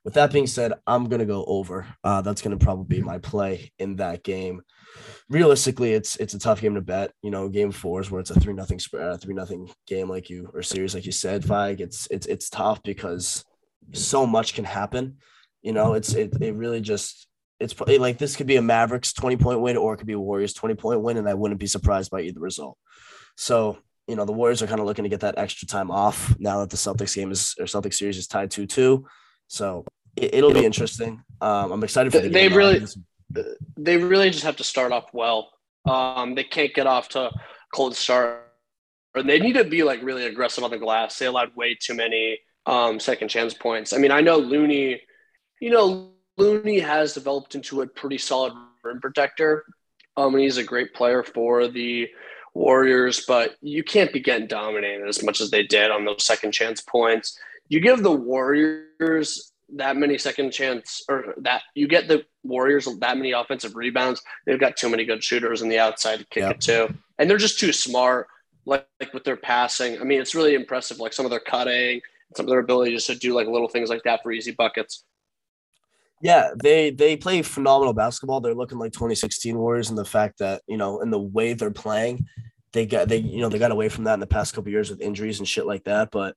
with 0.04 0.14
that 0.14 0.32
being 0.32 0.46
said, 0.46 0.72
I'm 0.86 1.08
going 1.08 1.20
to 1.20 1.26
go 1.26 1.44
over. 1.44 1.86
Uh, 2.02 2.22
that's 2.22 2.42
going 2.42 2.58
to 2.58 2.64
probably 2.64 2.96
be 2.96 3.02
my 3.02 3.18
play 3.18 3.72
in 3.78 3.96
that 3.96 4.24
game 4.24 4.62
realistically, 5.28 5.92
it's 5.92 6.16
it's 6.16 6.34
a 6.34 6.38
tough 6.38 6.60
game 6.60 6.74
to 6.74 6.80
bet. 6.80 7.12
You 7.22 7.30
know, 7.30 7.48
game 7.48 7.72
fours 7.72 8.10
where 8.10 8.20
it's 8.20 8.30
a 8.30 8.38
three 8.38 8.52
nothing 8.52 8.78
spread, 8.78 9.08
uh, 9.08 9.16
three 9.16 9.34
nothing 9.34 9.70
game 9.86 10.08
like 10.08 10.30
you 10.30 10.50
or 10.52 10.62
series 10.62 10.94
like 10.94 11.06
you 11.06 11.12
said, 11.12 11.42
Feig. 11.42 11.80
It's 11.80 12.06
it's 12.10 12.26
it's 12.26 12.50
tough 12.50 12.82
because 12.82 13.44
so 13.92 14.26
much 14.26 14.54
can 14.54 14.64
happen. 14.64 15.18
You 15.62 15.72
know, 15.72 15.94
it's 15.94 16.14
it 16.14 16.34
it 16.40 16.54
really 16.54 16.80
just 16.80 17.26
it's 17.60 17.78
like 17.80 18.18
this 18.18 18.36
could 18.36 18.46
be 18.46 18.56
a 18.56 18.62
Mavericks 18.62 19.12
twenty 19.12 19.36
point 19.36 19.60
win 19.60 19.76
or 19.76 19.94
it 19.94 19.98
could 19.98 20.06
be 20.06 20.12
a 20.14 20.20
Warriors 20.20 20.54
twenty 20.54 20.74
point 20.74 21.00
win, 21.00 21.16
and 21.16 21.28
I 21.28 21.34
wouldn't 21.34 21.60
be 21.60 21.66
surprised 21.66 22.10
by 22.10 22.22
either 22.22 22.40
result. 22.40 22.76
So 23.36 23.78
you 24.06 24.16
know 24.16 24.24
the 24.24 24.32
Warriors 24.32 24.62
are 24.62 24.66
kind 24.66 24.80
of 24.80 24.86
looking 24.86 25.04
to 25.04 25.10
get 25.10 25.20
that 25.20 25.38
extra 25.38 25.66
time 25.66 25.90
off 25.90 26.38
now 26.38 26.60
that 26.60 26.70
the 26.70 26.76
Celtics 26.76 27.14
game 27.14 27.30
is 27.30 27.54
or 27.58 27.66
Celtics 27.66 27.94
series 27.94 28.18
is 28.18 28.26
tied 28.26 28.50
two 28.50 28.66
two. 28.66 29.06
So 29.52 29.84
it, 30.16 30.42
will 30.42 30.54
be 30.54 30.64
interesting. 30.64 31.22
Um, 31.42 31.72
I'm 31.72 31.84
excited 31.84 32.10
for 32.10 32.20
the 32.20 32.30
they 32.30 32.48
really 32.48 32.82
they 33.76 33.98
really 33.98 34.30
just 34.30 34.44
have 34.44 34.56
to 34.56 34.64
start 34.64 34.92
off 34.92 35.10
well. 35.12 35.50
Um, 35.86 36.34
they 36.34 36.44
can't 36.44 36.72
get 36.72 36.86
off 36.86 37.10
to 37.10 37.30
cold 37.74 37.94
start. 37.94 38.48
Or 39.14 39.22
they 39.22 39.38
need 39.38 39.52
to 39.54 39.64
be 39.64 39.82
like 39.82 40.02
really 40.02 40.24
aggressive 40.24 40.64
on 40.64 40.70
the 40.70 40.78
glass. 40.78 41.18
They 41.18 41.26
allowed 41.26 41.54
way 41.54 41.76
too 41.78 41.92
many 41.92 42.38
um, 42.64 42.98
second 42.98 43.28
chance 43.28 43.52
points. 43.52 43.92
I 43.92 43.98
mean, 43.98 44.10
I 44.10 44.22
know 44.22 44.38
Looney, 44.38 45.02
you 45.60 45.68
know, 45.68 46.12
Looney 46.38 46.78
has 46.78 47.12
developed 47.12 47.54
into 47.54 47.82
a 47.82 47.86
pretty 47.86 48.16
solid 48.16 48.54
rim 48.82 49.02
protector. 49.02 49.66
Um, 50.16 50.34
and 50.34 50.42
he's 50.42 50.56
a 50.56 50.64
great 50.64 50.94
player 50.94 51.22
for 51.22 51.68
the 51.68 52.08
Warriors, 52.54 53.26
but 53.28 53.56
you 53.60 53.84
can't 53.84 54.14
be 54.14 54.20
getting 54.20 54.46
dominated 54.46 55.06
as 55.06 55.22
much 55.22 55.42
as 55.42 55.50
they 55.50 55.62
did 55.62 55.90
on 55.90 56.06
those 56.06 56.24
second 56.24 56.52
chance 56.52 56.80
points. 56.80 57.38
You 57.72 57.80
give 57.80 58.02
the 58.02 58.12
Warriors 58.12 59.54
that 59.76 59.96
many 59.96 60.18
second 60.18 60.50
chance 60.50 61.02
or 61.08 61.34
that 61.38 61.62
you 61.74 61.88
get 61.88 62.06
the 62.06 62.22
Warriors 62.44 62.84
that 62.84 63.16
many 63.16 63.32
offensive 63.32 63.74
rebounds. 63.74 64.20
They've 64.44 64.60
got 64.60 64.76
too 64.76 64.90
many 64.90 65.06
good 65.06 65.24
shooters 65.24 65.62
on 65.62 65.70
the 65.70 65.78
outside 65.78 66.18
to 66.18 66.26
kick 66.26 66.42
yep. 66.42 66.56
it 66.56 66.60
too, 66.60 66.94
and 67.18 67.30
they're 67.30 67.38
just 67.38 67.58
too 67.58 67.72
smart. 67.72 68.26
Like, 68.66 68.86
like 69.00 69.14
with 69.14 69.24
their 69.24 69.38
passing, 69.38 69.98
I 69.98 70.04
mean, 70.04 70.20
it's 70.20 70.34
really 70.34 70.54
impressive. 70.54 71.00
Like 71.00 71.14
some 71.14 71.24
of 71.24 71.30
their 71.30 71.40
cutting, 71.40 72.02
some 72.36 72.44
of 72.44 72.50
their 72.50 72.58
ability 72.60 72.92
just 72.92 73.06
to 73.06 73.14
do 73.14 73.32
like 73.32 73.48
little 73.48 73.68
things 73.68 73.88
like 73.88 74.02
that 74.02 74.22
for 74.22 74.32
easy 74.32 74.50
buckets. 74.50 75.04
Yeah, 76.20 76.50
they 76.62 76.90
they 76.90 77.16
play 77.16 77.40
phenomenal 77.40 77.94
basketball. 77.94 78.42
They're 78.42 78.54
looking 78.54 78.78
like 78.78 78.92
2016 78.92 79.56
Warriors, 79.56 79.88
and 79.88 79.96
the 79.96 80.04
fact 80.04 80.40
that 80.40 80.60
you 80.68 80.76
know, 80.76 81.00
in 81.00 81.08
the 81.08 81.18
way 81.18 81.54
they're 81.54 81.70
playing, 81.70 82.26
they 82.74 82.84
got 82.84 83.08
they 83.08 83.16
you 83.16 83.40
know 83.40 83.48
they 83.48 83.58
got 83.58 83.72
away 83.72 83.88
from 83.88 84.04
that 84.04 84.14
in 84.14 84.20
the 84.20 84.26
past 84.26 84.54
couple 84.54 84.70
years 84.70 84.90
with 84.90 85.00
injuries 85.00 85.38
and 85.38 85.48
shit 85.48 85.64
like 85.64 85.84
that. 85.84 86.10
But 86.10 86.36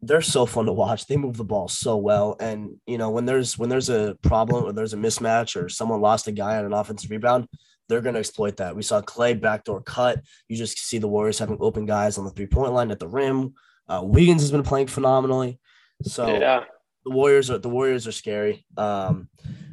they're 0.00 0.22
so 0.22 0.46
fun 0.46 0.66
to 0.66 0.72
watch. 0.72 1.06
They 1.06 1.16
move 1.16 1.36
the 1.36 1.44
ball 1.44 1.68
so 1.68 1.96
well. 1.96 2.36
And 2.40 2.76
you 2.86 2.98
know, 2.98 3.10
when 3.10 3.26
there's 3.26 3.58
when 3.58 3.68
there's 3.68 3.90
a 3.90 4.16
problem 4.22 4.64
or 4.64 4.72
there's 4.72 4.94
a 4.94 4.98
mismatch 4.98 5.60
or 5.60 5.68
someone 5.68 6.00
lost 6.00 6.28
a 6.28 6.32
guy 6.32 6.56
on 6.56 6.64
an 6.64 6.72
offensive 6.72 7.10
rebound, 7.10 7.48
they're 7.88 8.00
going 8.00 8.14
to 8.14 8.20
exploit 8.20 8.58
that. 8.58 8.76
We 8.76 8.82
saw 8.82 9.00
Clay 9.00 9.34
backdoor 9.34 9.82
cut. 9.82 10.20
You 10.48 10.56
just 10.56 10.78
see 10.78 10.98
the 10.98 11.08
Warriors 11.08 11.38
having 11.38 11.58
open 11.60 11.86
guys 11.86 12.18
on 12.18 12.24
the 12.24 12.30
three 12.30 12.46
point 12.46 12.72
line 12.72 12.90
at 12.90 13.00
the 13.00 13.08
rim. 13.08 13.54
Uh, 13.88 14.02
Wiggins 14.04 14.42
has 14.42 14.52
been 14.52 14.62
playing 14.62 14.86
phenomenally. 14.86 15.58
So 16.02 16.28
yeah. 16.28 16.64
the 17.04 17.10
Warriors 17.10 17.50
are 17.50 17.58
the 17.58 17.68
Warriors 17.68 18.06
are 18.06 18.12
scary. 18.12 18.64
Um, 18.76 19.28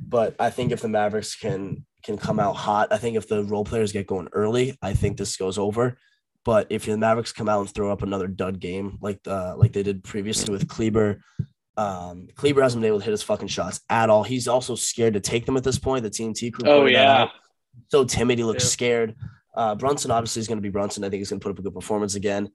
but 0.08 0.36
I 0.40 0.50
think 0.50 0.72
if 0.72 0.82
the 0.82 0.88
Mavericks 0.88 1.36
can 1.36 1.86
can 2.04 2.18
come 2.18 2.40
out 2.40 2.56
hot, 2.56 2.92
I 2.92 2.98
think 2.98 3.18
if 3.18 3.28
the 3.28 3.44
role 3.44 3.66
players 3.66 3.92
get 3.92 4.08
going 4.08 4.30
early, 4.32 4.78
I 4.82 4.94
think 4.94 5.18
this 5.18 5.38
goes 5.38 5.58
over. 5.58 5.98
But 6.46 6.68
if 6.70 6.86
the 6.86 6.96
Mavericks 6.98 7.34
come 7.34 7.50
out 7.50 7.60
and 7.60 7.70
throw 7.70 7.92
up 7.92 8.04
another 8.04 8.28
dud 8.28 8.60
game 8.60 9.00
like 9.02 9.20
uh, 9.28 9.56
like 9.58 9.74
they 9.74 9.84
did 9.84 10.04
previously 10.04 10.54
with 10.54 10.68
Kleber, 10.68 11.20
um, 11.76 12.28
Kleber 12.36 12.62
hasn't 12.62 12.82
been 12.82 12.88
able 12.88 13.00
to 13.00 13.06
hit 13.06 13.12
his 13.12 13.24
fucking 13.24 13.48
shots 13.48 13.82
at 13.90 14.10
all. 14.10 14.24
He's 14.24 14.48
also 14.48 14.76
scared 14.76 15.16
to 15.16 15.20
take 15.20 15.46
them 15.46 15.58
at 15.58 15.64
this 15.64 15.80
point. 15.80 16.04
The 16.04 16.10
TNT 16.10 16.54
crew. 16.54 16.70
Oh 16.70 16.86
yeah. 16.86 17.30
So 17.90 18.06
timid. 18.06 18.38
He 18.38 18.44
looks 18.44 18.64
yeah. 18.64 18.70
scared. 18.70 19.16
Uh, 19.56 19.74
Brunson 19.74 20.12
obviously 20.12 20.42
is 20.42 20.48
going 20.48 20.58
to 20.58 20.62
be 20.62 20.70
Brunson. 20.70 21.04
I 21.04 21.10
think 21.10 21.20
he's 21.20 21.30
going 21.30 21.40
to 21.40 21.44
put 21.44 21.52
up 21.52 21.60
a 21.60 21.62
good 21.64 21.74
performance 21.74 22.16
again. 22.16 22.52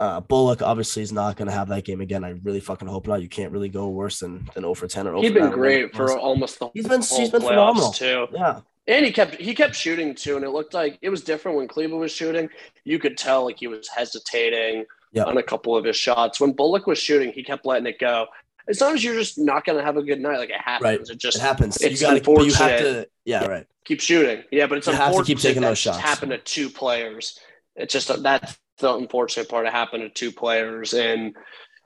Uh, 0.00 0.20
Bullock 0.20 0.62
obviously 0.62 1.02
is 1.02 1.12
not 1.12 1.36
going 1.36 1.46
to 1.46 1.54
have 1.54 1.68
that 1.68 1.84
game 1.84 2.00
again. 2.00 2.24
I 2.24 2.30
really 2.42 2.58
fucking 2.58 2.88
hope 2.88 3.06
not. 3.06 3.22
You 3.22 3.28
can't 3.28 3.52
really 3.52 3.68
go 3.68 3.88
worse 3.88 4.18
than 4.18 4.50
than 4.54 4.64
0 4.64 4.74
for 4.74 4.88
10 4.88 5.06
or 5.06 5.10
0 5.10 5.22
He's 5.22 5.32
been 5.32 5.50
great 5.50 5.94
for 5.94 6.18
almost 6.18 6.58
the 6.58 6.70
he's 6.74 6.88
been 6.88 7.02
he's 7.02 7.30
been 7.30 7.40
phenomenal 7.40 7.92
too. 7.92 8.26
Yeah, 8.32 8.62
and 8.86 9.04
he 9.06 9.12
kept 9.12 9.36
he 9.36 9.54
kept 9.54 9.74
shooting 9.74 10.14
too, 10.14 10.36
and 10.36 10.44
it 10.44 10.50
looked 10.50 10.74
like 10.74 10.98
it 11.02 11.10
was 11.10 11.22
different 11.22 11.56
when 11.56 11.68
Kleber 11.68 11.96
was 11.96 12.12
shooting. 12.12 12.48
You 12.84 12.98
could 12.98 13.16
tell 13.16 13.44
like 13.44 13.58
he 13.58 13.68
was 13.68 13.88
hesitating 13.88 14.86
yep. 15.12 15.26
on 15.26 15.36
a 15.36 15.42
couple 15.42 15.76
of 15.76 15.84
his 15.84 15.96
shots. 15.96 16.40
When 16.40 16.52
Bullock 16.52 16.86
was 16.86 16.98
shooting, 16.98 17.32
he 17.32 17.44
kept 17.44 17.64
letting 17.64 17.86
it 17.86 17.98
go. 17.98 18.26
As 18.68 18.80
long 18.80 18.94
as 18.94 19.02
you're 19.02 19.14
just 19.14 19.38
not 19.38 19.64
going 19.64 19.78
to 19.78 19.84
have 19.84 19.96
a 19.96 20.02
good 20.02 20.20
night, 20.20 20.38
like 20.38 20.50
it 20.50 20.60
happens. 20.60 21.08
Right. 21.08 21.10
It 21.10 21.18
just 21.18 21.38
it 21.38 21.40
happens. 21.40 21.76
It's 21.78 22.00
you 22.00 22.06
gotta, 22.06 22.18
unfortunate. 22.18 22.46
You 22.46 22.54
have 22.54 22.80
to, 22.80 23.08
yeah, 23.24 23.46
right. 23.46 23.66
Keep 23.84 24.00
shooting. 24.00 24.44
Yeah, 24.50 24.66
but 24.66 24.78
it's 24.78 24.86
you 24.86 24.92
unfortunate 24.92 25.16
have 25.16 25.26
to 25.26 25.32
keep 25.32 25.38
taking 25.40 25.62
those 25.62 25.78
shots. 25.78 25.98
It 25.98 26.02
happened 26.02 26.30
to 26.32 26.38
two 26.38 26.70
players. 26.70 27.38
It's 27.74 27.92
just 27.92 28.22
that's 28.22 28.58
the 28.78 28.94
unfortunate 28.94 29.48
part. 29.48 29.66
It 29.66 29.72
happened 29.72 30.02
to 30.02 30.08
two 30.10 30.30
players, 30.30 30.92
and 30.92 31.34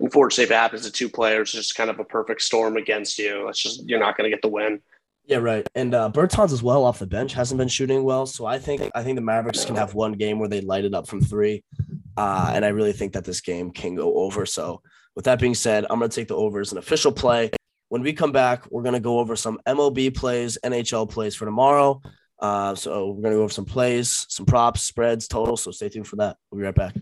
unfortunately, 0.00 0.44
if 0.44 0.50
it 0.50 0.54
happens 0.54 0.82
to 0.82 0.92
two 0.92 1.08
players, 1.08 1.48
it's 1.48 1.68
just 1.68 1.76
kind 1.76 1.88
of 1.88 1.98
a 1.98 2.04
perfect 2.04 2.42
storm 2.42 2.76
against 2.76 3.18
you. 3.18 3.48
It's 3.48 3.62
just 3.62 3.88
you're 3.88 4.00
not 4.00 4.16
going 4.16 4.30
to 4.30 4.34
get 4.34 4.42
the 4.42 4.48
win. 4.48 4.82
Yeah, 5.26 5.38
right. 5.38 5.66
And 5.74 5.92
uh, 5.92 6.10
as 6.14 6.62
well 6.62 6.84
off 6.84 7.00
the 7.00 7.06
bench 7.06 7.34
hasn't 7.34 7.58
been 7.58 7.68
shooting 7.68 8.04
well, 8.04 8.26
so 8.26 8.46
I 8.46 8.58
think 8.58 8.90
I 8.94 9.02
think 9.02 9.16
the 9.16 9.22
Mavericks 9.22 9.64
can 9.64 9.74
have 9.74 9.92
one 9.92 10.12
game 10.12 10.38
where 10.38 10.48
they 10.48 10.60
light 10.60 10.84
it 10.84 10.94
up 10.94 11.08
from 11.08 11.20
three, 11.20 11.64
uh, 12.16 12.52
and 12.54 12.64
I 12.64 12.68
really 12.68 12.92
think 12.92 13.12
that 13.14 13.24
this 13.24 13.40
game 13.40 13.72
can 13.72 13.96
go 13.96 14.18
over. 14.18 14.46
So, 14.46 14.82
with 15.16 15.24
that 15.24 15.40
being 15.40 15.54
said, 15.54 15.84
I'm 15.90 15.98
going 15.98 16.10
to 16.10 16.14
take 16.14 16.28
the 16.28 16.36
over 16.36 16.60
as 16.60 16.70
an 16.70 16.78
official 16.78 17.10
play. 17.10 17.50
When 17.88 18.02
we 18.02 18.12
come 18.12 18.30
back, 18.30 18.70
we're 18.70 18.82
going 18.82 18.94
to 18.94 19.00
go 19.00 19.18
over 19.18 19.34
some 19.34 19.58
MLB 19.66 20.14
plays, 20.14 20.58
NHL 20.64 21.10
plays 21.10 21.34
for 21.34 21.44
tomorrow. 21.44 22.00
Uh, 22.38 22.74
so 22.74 23.08
we're 23.10 23.22
going 23.22 23.32
to 23.32 23.38
go 23.38 23.42
over 23.42 23.52
some 23.52 23.64
plays, 23.64 24.26
some 24.28 24.44
props, 24.44 24.82
spreads, 24.82 25.26
totals. 25.26 25.62
So 25.62 25.70
stay 25.70 25.88
tuned 25.88 26.06
for 26.06 26.16
that. 26.16 26.36
We'll 26.50 26.60
be 26.60 26.64
right 26.64 26.74
back. 26.74 26.94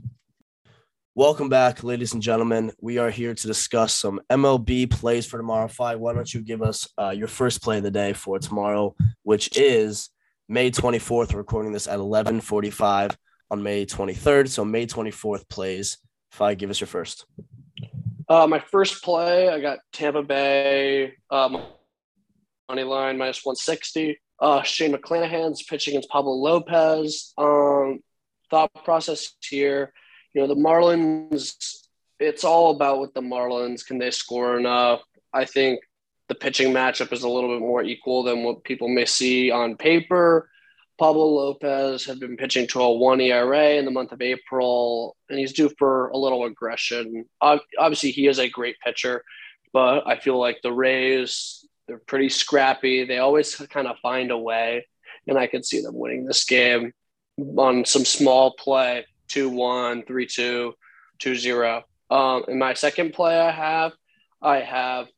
Welcome 1.16 1.48
back, 1.48 1.84
ladies 1.84 2.12
and 2.12 2.20
gentlemen. 2.20 2.72
We 2.80 2.98
are 2.98 3.08
here 3.08 3.34
to 3.34 3.46
discuss 3.46 3.94
some 3.94 4.20
MLB 4.32 4.90
plays 4.90 5.26
for 5.26 5.36
tomorrow. 5.36 5.68
Feig, 5.68 5.98
why 5.98 6.12
don't 6.12 6.34
you 6.34 6.40
give 6.40 6.60
us 6.60 6.88
uh, 6.98 7.10
your 7.10 7.28
first 7.28 7.62
play 7.62 7.76
of 7.76 7.84
the 7.84 7.90
day 7.92 8.12
for 8.14 8.40
tomorrow, 8.40 8.96
which 9.22 9.56
is 9.56 10.10
May 10.48 10.72
24th. 10.72 11.32
We're 11.32 11.38
recording 11.38 11.70
this 11.70 11.86
at 11.86 12.00
11:45 12.00 13.14
on 13.48 13.62
May 13.62 13.86
23rd. 13.86 14.48
So 14.48 14.64
May 14.64 14.88
24th 14.88 15.48
plays. 15.48 15.98
Feig, 16.36 16.58
give 16.58 16.70
us 16.70 16.80
your 16.80 16.88
first. 16.88 17.26
Uh, 18.28 18.48
my 18.48 18.58
first 18.58 19.04
play, 19.04 19.48
I 19.48 19.60
got 19.60 19.78
Tampa 19.92 20.24
Bay 20.24 21.14
um, 21.30 21.62
money 22.68 22.82
line 22.82 23.18
minus 23.18 23.44
160. 23.44 24.18
Uh, 24.40 24.62
Shane 24.62 24.92
McClanahan's 24.92 25.62
pitching 25.62 25.92
against 25.92 26.08
Pablo 26.08 26.32
Lopez. 26.32 27.32
Um, 27.38 28.00
thought 28.50 28.72
process 28.82 29.36
here 29.48 29.92
you 30.34 30.42
know, 30.42 30.48
the 30.48 30.60
Marlins, 30.60 31.54
it's 32.18 32.44
all 32.44 32.74
about 32.74 33.00
with 33.00 33.14
the 33.14 33.20
Marlins. 33.20 33.86
Can 33.86 33.98
they 33.98 34.10
score 34.10 34.58
enough? 34.58 35.00
I 35.32 35.44
think 35.44 35.80
the 36.28 36.34
pitching 36.34 36.72
matchup 36.72 37.12
is 37.12 37.22
a 37.22 37.28
little 37.28 37.50
bit 37.50 37.60
more 37.60 37.82
equal 37.82 38.24
than 38.24 38.42
what 38.42 38.64
people 38.64 38.88
may 38.88 39.04
see 39.04 39.50
on 39.50 39.76
paper. 39.76 40.50
Pablo 40.98 41.26
Lopez 41.26 42.04
had 42.04 42.20
been 42.20 42.36
pitching 42.36 42.66
to 42.68 42.80
a 42.80 42.92
one 42.92 43.20
ERA 43.20 43.70
in 43.70 43.84
the 43.84 43.90
month 43.90 44.12
of 44.12 44.22
April, 44.22 45.16
and 45.28 45.38
he's 45.38 45.52
due 45.52 45.70
for 45.78 46.08
a 46.08 46.16
little 46.16 46.44
aggression. 46.44 47.24
Obviously, 47.40 48.10
he 48.10 48.26
is 48.28 48.38
a 48.38 48.48
great 48.48 48.76
pitcher, 48.84 49.24
but 49.72 50.06
I 50.06 50.18
feel 50.18 50.38
like 50.38 50.58
the 50.62 50.72
Rays, 50.72 51.64
they're 51.88 51.98
pretty 51.98 52.28
scrappy. 52.28 53.04
They 53.04 53.18
always 53.18 53.56
kind 53.56 53.88
of 53.88 53.98
find 53.98 54.30
a 54.30 54.38
way, 54.38 54.86
and 55.26 55.36
I 55.36 55.48
could 55.48 55.64
see 55.64 55.80
them 55.80 55.96
winning 55.96 56.26
this 56.26 56.44
game 56.44 56.92
on 57.56 57.84
some 57.84 58.04
small 58.04 58.54
play 58.54 59.04
two 59.28 59.48
one, 59.48 60.04
three 60.04 60.26
two, 60.26 60.74
two 61.18 61.34
zero. 61.34 61.82
Um, 62.10 62.44
in 62.48 62.58
my 62.58 62.74
second 62.74 63.12
play, 63.12 63.38
I 63.38 63.50
have 63.50 63.92
I 64.42 64.58
have 64.58 65.08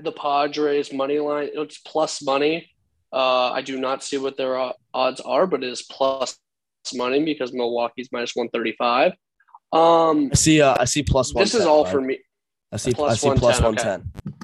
the 0.00 0.12
Padres 0.12 0.92
money 0.92 1.18
line. 1.18 1.48
It's 1.54 1.78
plus 1.78 2.22
money. 2.22 2.70
Uh, 3.12 3.50
I 3.50 3.62
do 3.62 3.80
not 3.80 4.04
see 4.04 4.18
what 4.18 4.36
their 4.36 4.58
uh, 4.58 4.72
odds 4.94 5.20
are, 5.20 5.46
but 5.46 5.64
it 5.64 5.70
is 5.70 5.82
plus 5.82 6.38
money 6.94 7.24
because 7.24 7.52
Milwaukee's 7.52 8.10
minus 8.12 8.32
one 8.34 8.48
thirty 8.50 8.74
five. 8.78 9.12
Um, 9.72 10.30
I 10.32 10.36
see. 10.36 10.60
Uh, 10.60 10.76
I 10.78 10.84
see 10.84 11.02
plus 11.02 11.34
one. 11.34 11.42
This 11.42 11.54
is 11.54 11.66
all 11.66 11.84
right? 11.84 11.92
for 11.92 12.00
me. 12.00 12.18
I 12.72 12.76
see. 12.76 12.92
Plus 12.92 13.12
I 13.12 13.16
see 13.16 13.38
plus 13.38 13.60
one 13.60 13.76
ten. 13.76 14.12
Okay. 14.28 14.36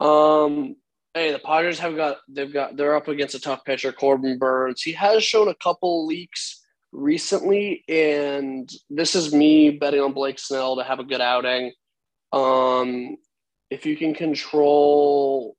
Um. 0.00 0.76
Hey, 1.14 1.30
the 1.32 1.38
Padres 1.38 1.78
have 1.78 1.96
got. 1.96 2.18
They've 2.28 2.52
got. 2.52 2.76
They're 2.76 2.96
up 2.96 3.08
against 3.08 3.34
a 3.34 3.40
tough 3.40 3.64
pitcher, 3.64 3.92
Corbin 3.92 4.38
Burnes. 4.38 4.82
He 4.82 4.92
has 4.92 5.22
shown 5.22 5.48
a 5.48 5.54
couple 5.54 6.06
leaks 6.06 6.61
recently, 6.92 7.84
and 7.88 8.70
this 8.90 9.14
is 9.14 9.34
me 9.34 9.70
betting 9.70 10.00
on 10.00 10.12
Blake 10.12 10.38
Snell 10.38 10.76
to 10.76 10.84
have 10.84 11.00
a 11.00 11.04
good 11.04 11.20
outing. 11.20 11.72
Um, 12.32 13.16
if 13.70 13.86
you 13.86 13.96
can 13.96 14.14
control, 14.14 15.56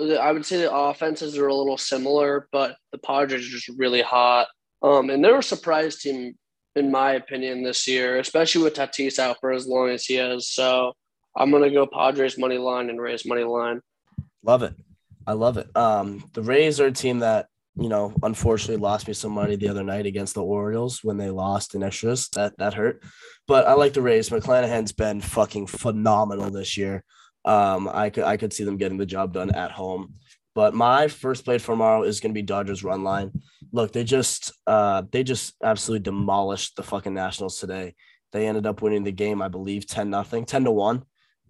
I 0.00 0.32
would 0.32 0.46
say 0.46 0.58
the 0.58 0.74
offenses 0.74 1.36
are 1.36 1.48
a 1.48 1.54
little 1.54 1.76
similar, 1.76 2.48
but 2.52 2.76
the 2.92 2.98
Padres 2.98 3.46
are 3.46 3.50
just 3.50 3.68
really 3.76 4.02
hot. 4.02 4.46
Um, 4.82 5.10
and 5.10 5.24
they're 5.24 5.38
a 5.38 5.42
surprise 5.42 5.96
team, 5.96 6.34
in 6.76 6.90
my 6.90 7.12
opinion, 7.12 7.62
this 7.62 7.88
year, 7.88 8.18
especially 8.18 8.62
with 8.62 8.74
Tatis 8.74 9.18
out 9.18 9.38
for 9.40 9.52
as 9.52 9.66
long 9.66 9.90
as 9.90 10.04
he 10.04 10.16
is. 10.16 10.48
So 10.48 10.92
I'm 11.36 11.50
gonna 11.50 11.70
go 11.70 11.86
Padres 11.86 12.38
money 12.38 12.58
line 12.58 12.90
and 12.90 13.00
Rays 13.00 13.26
money 13.26 13.44
line. 13.44 13.80
Love 14.42 14.62
it. 14.62 14.74
I 15.26 15.32
love 15.32 15.56
it. 15.56 15.74
Um, 15.76 16.24
the 16.34 16.42
Rays 16.42 16.78
are 16.78 16.86
a 16.86 16.92
team 16.92 17.18
that 17.20 17.48
you 17.78 17.88
know, 17.88 18.14
unfortunately 18.22 18.76
lost 18.76 19.06
me 19.06 19.14
some 19.14 19.32
money 19.32 19.56
the 19.56 19.68
other 19.68 19.84
night 19.84 20.06
against 20.06 20.34
the 20.34 20.42
Orioles 20.42 21.00
when 21.02 21.16
they 21.16 21.30
lost 21.30 21.74
in 21.74 21.82
extras. 21.82 22.28
That 22.30 22.56
that 22.58 22.74
hurt. 22.74 23.02
But 23.46 23.66
I 23.66 23.74
like 23.74 23.92
the 23.92 24.02
Rays. 24.02 24.30
McClanahan's 24.30 24.92
been 24.92 25.20
fucking 25.20 25.66
phenomenal 25.66 26.50
this 26.50 26.76
year. 26.76 27.04
Um, 27.44 27.88
I 27.92 28.10
could 28.10 28.24
I 28.24 28.36
could 28.36 28.52
see 28.52 28.64
them 28.64 28.78
getting 28.78 28.98
the 28.98 29.06
job 29.06 29.32
done 29.32 29.50
at 29.50 29.70
home. 29.70 30.14
But 30.54 30.74
my 30.74 31.08
first 31.08 31.44
play 31.44 31.58
for 31.58 31.72
tomorrow 31.72 32.02
is 32.02 32.20
going 32.20 32.32
to 32.32 32.38
be 32.38 32.42
Dodgers 32.42 32.82
run 32.82 33.04
line. 33.04 33.30
Look, 33.72 33.92
they 33.92 34.04
just 34.04 34.52
uh, 34.66 35.02
they 35.12 35.22
just 35.22 35.54
absolutely 35.62 36.04
demolished 36.04 36.76
the 36.76 36.82
fucking 36.82 37.12
Nationals 37.12 37.60
today. 37.60 37.94
They 38.32 38.46
ended 38.46 38.66
up 38.66 38.80
winning 38.80 39.04
the 39.04 39.12
game, 39.12 39.42
I 39.42 39.48
believe, 39.48 39.86
10 39.86 40.10
nothing, 40.10 40.44
10 40.44 40.64
to 40.64 40.70
1. 40.70 41.02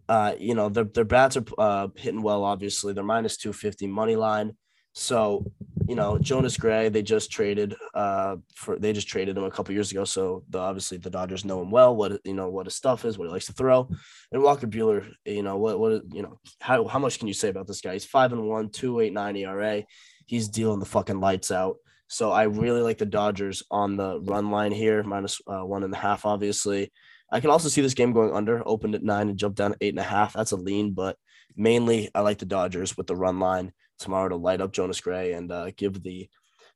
Uh, 0.08 0.34
you 0.38 0.54
know, 0.54 0.68
their 0.68 0.84
their 0.84 1.04
bats 1.04 1.36
are 1.36 1.44
uh, 1.56 1.88
hitting 1.96 2.22
well, 2.22 2.42
obviously. 2.42 2.92
They're 2.92 3.04
minus 3.04 3.36
250 3.36 3.86
money 3.86 4.16
line. 4.16 4.56
So, 4.92 5.52
you 5.88 5.94
know, 5.94 6.18
Josiah 6.18 6.58
Gray, 6.58 6.88
they 6.88 7.02
just 7.02 7.30
traded 7.30 7.74
uh 7.94 8.36
for 8.54 8.78
they 8.78 8.92
just 8.92 9.08
traded 9.08 9.36
him 9.36 9.44
a 9.44 9.50
couple 9.50 9.74
years 9.74 9.90
ago. 9.90 10.04
So 10.04 10.44
the 10.50 10.58
obviously 10.58 10.98
the 10.98 11.10
Dodgers 11.10 11.44
know 11.44 11.62
him 11.62 11.70
well, 11.70 11.94
what 11.94 12.20
you 12.24 12.34
know, 12.34 12.48
what 12.48 12.66
his 12.66 12.74
stuff 12.74 13.04
is, 13.04 13.18
what 13.18 13.26
he 13.26 13.32
likes 13.32 13.46
to 13.46 13.52
throw. 13.52 13.88
And 14.32 14.42
Walker 14.42 14.66
Buehler, 14.66 15.08
you 15.24 15.42
know, 15.42 15.56
what 15.56 15.78
what 15.78 16.02
you 16.12 16.22
know, 16.22 16.40
how 16.60 16.86
how 16.86 16.98
much 16.98 17.18
can 17.18 17.28
you 17.28 17.34
say 17.34 17.48
about 17.48 17.66
this 17.66 17.80
guy? 17.80 17.92
He's 17.92 18.04
five 18.04 18.32
and 18.32 18.48
one, 18.48 18.70
two 18.70 19.00
eight 19.00 19.12
nine 19.12 19.36
ERA. 19.36 19.84
He's 20.26 20.48
dealing 20.48 20.80
the 20.80 20.86
fucking 20.86 21.20
lights 21.20 21.50
out. 21.50 21.76
So 22.08 22.30
I 22.30 22.44
really 22.44 22.82
like 22.82 22.98
the 22.98 23.06
Dodgers 23.06 23.62
on 23.70 23.96
the 23.96 24.20
run 24.20 24.50
line 24.50 24.72
here, 24.72 25.02
minus 25.02 25.40
uh, 25.46 25.64
one 25.64 25.82
and 25.82 25.92
a 25.92 25.96
half, 25.96 26.24
obviously. 26.24 26.92
I 27.30 27.40
can 27.40 27.50
also 27.50 27.68
see 27.68 27.80
this 27.80 27.94
game 27.94 28.12
going 28.12 28.32
under, 28.32 28.62
opened 28.66 28.94
at 28.94 29.02
nine 29.02 29.28
and 29.28 29.38
jumped 29.38 29.58
down 29.58 29.72
to 29.72 29.76
eight 29.80 29.92
and 29.92 29.98
a 29.98 30.04
half. 30.04 30.32
That's 30.32 30.52
a 30.52 30.56
lean, 30.56 30.92
but 30.92 31.16
mainly 31.56 32.10
I 32.14 32.20
like 32.20 32.38
the 32.38 32.46
Dodgers 32.46 32.96
with 32.96 33.08
the 33.08 33.16
run 33.16 33.40
line 33.40 33.72
tomorrow 33.98 34.28
to 34.28 34.36
light 34.36 34.60
up 34.60 34.72
Josiah 34.72 35.02
Gray 35.02 35.32
and 35.32 35.50
uh, 35.50 35.70
give 35.76 36.02
the 36.02 36.28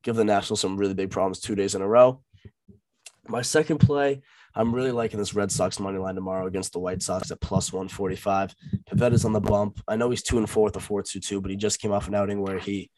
give 0.03 0.17
the 0.17 0.25
Nationals 0.25 0.61
some 0.61 0.77
really 0.77 0.95
big 0.95 1.11
problems 1.11 1.41
two 1.41 1.55
days 1.55 1.75
in 1.75 1.83
a 1.83 1.89
row. 1.89 2.23
My 3.29 3.43
second 3.43 3.79
play, 3.79 4.23
I'm 4.55 4.75
really 4.75 4.91
liking 4.91 5.19
this 5.19 5.35
Red 5.35 5.53
Sox 5.53 5.79
money 5.79 5.99
line 5.99 6.15
tomorrow 6.15 6.47
against 6.47 6.73
the 6.73 6.81
White 6.81 7.03
Sox 7.03 7.31
at 7.31 7.41
plus 7.41 7.73
145. 7.73 8.55
Pivetta's 8.91 9.25
on 9.25 9.33
the 9.33 9.41
bump. 9.41 9.81
I 9.87 9.97
know 9.97 10.11
he's 10.11 10.23
two 10.23 10.39
and 10.39 10.49
four 10.49 10.65
with 10.65 10.77
a 10.77 10.81
4 10.81 11.03
2 11.03 11.21
2, 11.21 11.41
but 11.41 11.51
he 11.51 11.57
just 11.57 11.81
came 11.81 11.93
off 11.93 12.09
an 12.09 12.15
outing 12.15 12.41
where 12.41 12.59
he 12.59 12.91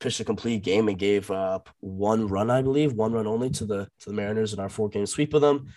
pitched 0.00 0.20
a 0.20 0.24
complete 0.24 0.62
game 0.62 0.88
and 0.88 0.98
gave 0.98 1.30
up 1.30 1.68
one 1.80 2.26
run, 2.28 2.50
I 2.50 2.62
believe, 2.62 2.92
one 2.92 3.12
run 3.12 3.26
only 3.26 3.50
to 3.50 3.64
the 3.64 3.88
to 4.00 4.10
the 4.10 4.14
Mariners 4.14 4.52
in 4.52 4.60
our 4.60 4.68
four 4.68 4.88
game 4.88 5.06
sweep 5.06 5.34
of 5.34 5.40
them. 5.40 5.68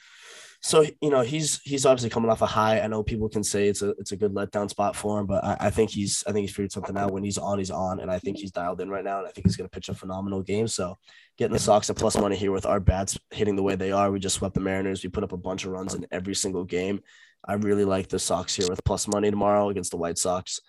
So 0.64 0.86
you 1.02 1.10
know 1.10 1.22
he's 1.22 1.60
he's 1.64 1.88
obviously 1.88 2.12
coming 2.12 2.30
off 2.30 2.44
a 2.44 2.46
high. 2.46 2.82
I 2.82 2.88
know 2.88 3.02
people 3.02 3.28
can 3.28 3.44
say 3.44 3.68
it's 3.68 3.82
a 3.82 3.90
it's 3.98 4.12
a 4.12 4.18
good 4.18 4.34
letdown 4.34 4.70
spot 4.70 4.96
for 4.96 5.20
him, 5.20 5.26
but 5.26 5.44
I, 5.44 5.58
I 5.60 5.70
think 5.72 5.90
he's 5.90 6.24
I 6.28 6.32
think 6.32 6.48
he's 6.48 6.56
figured 6.56 6.72
something 6.72 6.96
out. 6.96 7.12
When 7.12 7.24
he's 7.24 7.40
on, 7.40 7.58
he's 7.58 7.72
on, 7.72 8.00
and 8.00 8.12
I 8.12 8.20
think 8.20 8.38
he's 8.38 8.52
dialed 8.52 8.80
in 8.80 8.90
right 8.90 9.04
now. 9.04 9.20
And 9.20 9.28
I 9.28 9.32
think 9.32 9.48
he's 9.48 9.56
going 9.56 9.68
to 9.68 9.74
pitch 9.74 9.90
a 9.90 9.96
phenomenal 9.96 10.44
game. 10.44 10.68
So 10.68 10.98
getting 11.38 11.54
the 11.54 11.60
Sox 11.60 11.90
at 11.90 11.96
plus 11.96 12.16
money 12.16 12.36
here 12.36 12.52
with 12.52 12.68
our 12.68 12.80
bats 12.80 13.18
hitting 13.32 13.56
the 13.56 13.64
way 13.64 13.76
they 13.76 13.92
are, 13.92 14.12
we 14.12 14.20
just 14.20 14.36
swept 14.36 14.54
the 14.54 14.60
Mariners. 14.60 15.04
We 15.04 15.10
put 15.10 15.24
up 15.24 15.34
a 15.34 15.38
bunch 15.38 15.66
of 15.66 15.72
runs 15.72 15.96
in 15.96 16.06
every 16.12 16.36
single 16.36 16.64
game. 16.64 17.02
I 17.44 17.54
really 17.54 17.86
like 17.86 18.08
the 18.08 18.20
Sox 18.20 18.56
here 18.56 18.70
with 18.70 18.84
plus 18.84 19.08
money 19.08 19.32
tomorrow 19.32 19.70
against 19.70 19.90
the 19.90 19.98
White 19.98 20.20
Sox. 20.20 20.60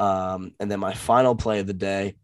Um, 0.00 0.52
and 0.58 0.68
then 0.68 0.80
my 0.80 0.92
final 0.92 1.36
play 1.36 1.60
of 1.60 1.68
the 1.68 1.72
day 1.72 2.16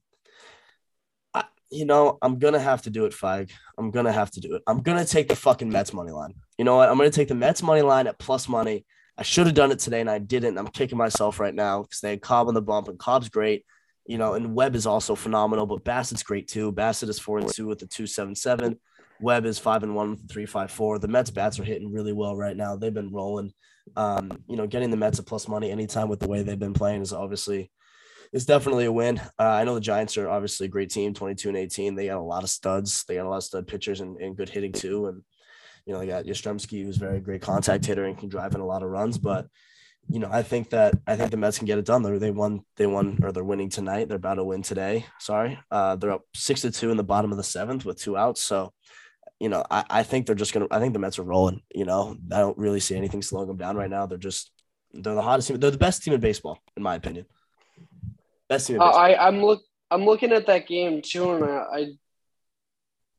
you 1.72 1.86
know, 1.86 2.18
I'm 2.22 2.38
gonna 2.38 2.60
have 2.60 2.82
to 2.82 2.90
do 2.90 3.06
it, 3.06 3.12
Feig. 3.12 3.50
I'm 3.78 3.90
gonna 3.90 4.12
have 4.12 4.30
to 4.32 4.40
do 4.40 4.54
it. 4.54 4.62
I'm 4.66 4.82
gonna 4.82 5.04
take 5.04 5.28
the 5.28 5.36
fucking 5.36 5.70
Mets 5.70 5.92
money 5.92 6.12
line. 6.12 6.34
You 6.58 6.64
know 6.64 6.76
what? 6.76 6.88
I'm 6.88 6.98
gonna 6.98 7.10
take 7.10 7.28
the 7.28 7.34
Mets 7.34 7.62
money 7.62 7.82
line 7.82 8.06
at 8.06 8.18
plus 8.18 8.48
money. 8.48 8.84
I 9.16 9.22
should 9.22 9.46
have 9.46 9.54
done 9.54 9.72
it 9.72 9.78
today 9.78 10.00
and 10.00 10.10
I 10.10 10.18
didn't. 10.18 10.58
I'm 10.58 10.68
kicking 10.68 10.98
myself 10.98 11.40
right 11.40 11.54
now 11.54 11.82
because 11.82 12.00
they 12.00 12.10
had 12.10 12.22
Cobb 12.22 12.48
on 12.48 12.54
the 12.54 12.62
bump 12.62 12.88
and 12.88 12.98
Cobb's 12.98 13.28
great. 13.28 13.64
You 14.06 14.18
know, 14.18 14.34
and 14.34 14.54
Webb 14.54 14.74
is 14.74 14.86
also 14.86 15.14
phenomenal, 15.14 15.66
but 15.66 15.84
Bassitt's 15.84 16.22
great 16.22 16.48
too. 16.48 16.72
Bassitt 16.72 17.08
is 17.08 17.18
four 17.18 17.38
and 17.38 17.48
two 17.48 17.66
with 17.66 17.78
the 17.78 17.86
two 17.86 18.06
seven 18.06 18.34
seven. 18.34 18.78
Webb 19.20 19.46
is 19.46 19.58
five 19.58 19.82
and 19.82 19.94
one 19.94 20.10
with 20.10 20.26
the 20.26 20.32
three 20.32 20.46
five 20.46 20.70
four. 20.70 20.98
The 20.98 21.08
Mets 21.08 21.30
bats 21.30 21.58
are 21.58 21.64
hitting 21.64 21.92
really 21.92 22.12
well 22.12 22.36
right 22.36 22.56
now. 22.56 22.76
They've 22.76 22.92
been 22.92 23.12
rolling. 23.12 23.52
Um, 23.96 24.30
you 24.48 24.56
know, 24.56 24.66
getting 24.66 24.90
the 24.90 24.96
Mets 24.96 25.18
a 25.18 25.22
plus 25.22 25.48
money 25.48 25.70
anytime 25.70 26.08
with 26.08 26.20
the 26.20 26.28
way 26.28 26.42
they've 26.42 26.58
been 26.58 26.74
playing 26.74 27.02
is 27.02 27.12
obviously 27.12 27.70
it's 28.32 28.46
definitely 28.46 28.86
a 28.86 28.92
win. 28.92 29.18
Uh, 29.38 29.42
I 29.42 29.64
know 29.64 29.74
the 29.74 29.80
Giants 29.80 30.16
are 30.16 30.28
obviously 30.28 30.66
a 30.66 30.70
great 30.70 30.90
team, 30.90 31.12
22 31.12 31.48
and 31.48 31.58
18. 31.58 31.94
They 31.94 32.06
got 32.06 32.16
a 32.16 32.22
lot 32.22 32.44
of 32.44 32.50
studs. 32.50 33.04
They 33.04 33.16
got 33.16 33.26
a 33.26 33.28
lot 33.28 33.36
of 33.36 33.44
stud 33.44 33.66
pitchers 33.66 34.00
and, 34.00 34.16
and 34.18 34.36
good 34.36 34.48
hitting 34.48 34.72
too. 34.72 35.06
And, 35.06 35.22
you 35.84 35.92
know, 35.92 35.98
they 35.98 36.06
got 36.06 36.24
Yastrzemski, 36.24 36.82
who's 36.82 36.96
very 36.96 37.20
great 37.20 37.42
contact 37.42 37.84
hitter 37.84 38.04
and 38.04 38.16
can 38.16 38.30
drive 38.30 38.54
in 38.54 38.62
a 38.62 38.66
lot 38.66 38.82
of 38.82 38.88
runs. 38.88 39.18
But, 39.18 39.48
you 40.08 40.18
know, 40.18 40.30
I 40.32 40.42
think 40.42 40.70
that 40.70 40.94
I 41.06 41.14
think 41.14 41.30
the 41.30 41.36
Mets 41.36 41.58
can 41.58 41.66
get 41.66 41.78
it 41.78 41.84
done. 41.84 42.02
They're, 42.02 42.18
they 42.18 42.30
won, 42.30 42.62
they 42.76 42.86
won, 42.86 43.18
or 43.22 43.32
they're 43.32 43.44
winning 43.44 43.68
tonight. 43.68 44.08
They're 44.08 44.16
about 44.16 44.34
to 44.34 44.44
win 44.44 44.62
today. 44.62 45.04
Sorry. 45.20 45.58
Uh, 45.70 45.96
they're 45.96 46.12
up 46.12 46.22
six 46.34 46.62
to 46.62 46.70
two 46.70 46.90
in 46.90 46.96
the 46.96 47.04
bottom 47.04 47.32
of 47.32 47.36
the 47.36 47.44
seventh 47.44 47.84
with 47.84 48.00
two 48.00 48.16
outs. 48.16 48.40
So, 48.40 48.72
you 49.38 49.50
know, 49.50 49.62
I, 49.70 49.84
I 49.90 50.02
think 50.04 50.24
they're 50.24 50.34
just 50.34 50.54
gonna. 50.54 50.68
I 50.70 50.80
think 50.80 50.94
the 50.94 50.98
Mets 50.98 51.18
are 51.18 51.24
rolling. 51.24 51.60
You 51.74 51.84
know, 51.84 52.16
I 52.32 52.38
don't 52.38 52.56
really 52.56 52.80
see 52.80 52.96
anything 52.96 53.22
slowing 53.22 53.48
them 53.48 53.56
down 53.58 53.76
right 53.76 53.90
now. 53.90 54.06
They're 54.06 54.16
just 54.16 54.52
they're 54.92 55.14
the 55.14 55.22
hottest 55.22 55.48
team. 55.48 55.58
They're 55.58 55.70
the 55.70 55.78
best 55.78 56.02
team 56.02 56.14
in 56.14 56.20
baseball, 56.20 56.58
in 56.76 56.82
my 56.82 56.94
opinion. 56.94 57.26
Best 58.52 58.66
team. 58.66 58.82
Uh, 58.82 58.84
I 58.84 59.28
I'm 59.28 59.42
look 59.42 59.62
I'm 59.90 60.04
looking 60.04 60.30
at 60.32 60.46
that 60.48 60.66
game 60.66 61.00
too, 61.00 61.32
and 61.32 61.42
I, 61.42 61.64
I 61.72 61.86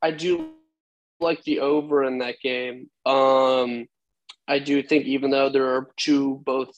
I 0.04 0.12
do 0.12 0.52
like 1.20 1.44
the 1.44 1.62
over 1.62 2.04
in 2.04 2.20
that 2.20 2.36
game. 2.44 2.92
Um, 3.04 3.88
I 4.48 4.60
do 4.60 4.84
think 4.84 5.06
even 5.06 5.32
though 5.32 5.50
there 5.50 5.74
are 5.76 5.90
two 5.98 6.40
both, 6.46 6.70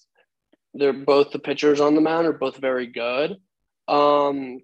they're 0.74 0.94
both 0.94 1.32
the 1.32 1.40
pitchers 1.40 1.82
on 1.82 1.96
the 1.96 2.02
mound 2.02 2.28
are 2.28 2.34
both 2.34 2.56
very 2.56 2.88
good. 2.88 3.36
Um, 3.90 4.60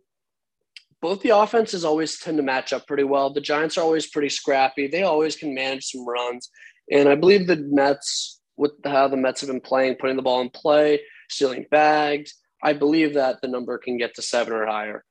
both 1.02 1.22
the 1.22 1.36
offenses 1.36 1.84
always 1.84 2.18
tend 2.18 2.38
to 2.38 2.44
match 2.44 2.72
up 2.72 2.88
pretty 2.88 3.04
well. 3.04 3.34
The 3.34 3.42
Giants 3.42 3.78
are 3.78 3.82
always 3.82 4.08
pretty 4.08 4.30
scrappy. 4.30 4.88
They 4.88 5.04
always 5.04 5.36
can 5.36 5.54
manage 5.54 5.88
some 5.88 6.08
runs. 6.08 6.50
And 6.90 7.10
I 7.10 7.16
believe 7.16 7.46
the 7.46 7.58
Mets, 7.58 8.40
with 8.56 8.72
how 8.86 9.10
the 9.10 9.18
Mets 9.18 9.42
have 9.42 9.50
been 9.50 9.60
playing, 9.60 9.96
putting 9.96 10.16
the 10.16 10.22
ball 10.22 10.40
in 10.40 10.50
play, 10.50 11.02
stealing 11.30 11.66
bags, 11.72 12.36
I 12.64 12.74
believe 12.74 13.16
that 13.16 13.42
the 13.42 13.48
number 13.48 13.78
can 13.78 13.98
get 13.98 14.16
to 14.16 14.22
seven 14.22 14.54
or 14.54 14.66
higher. 14.66 15.04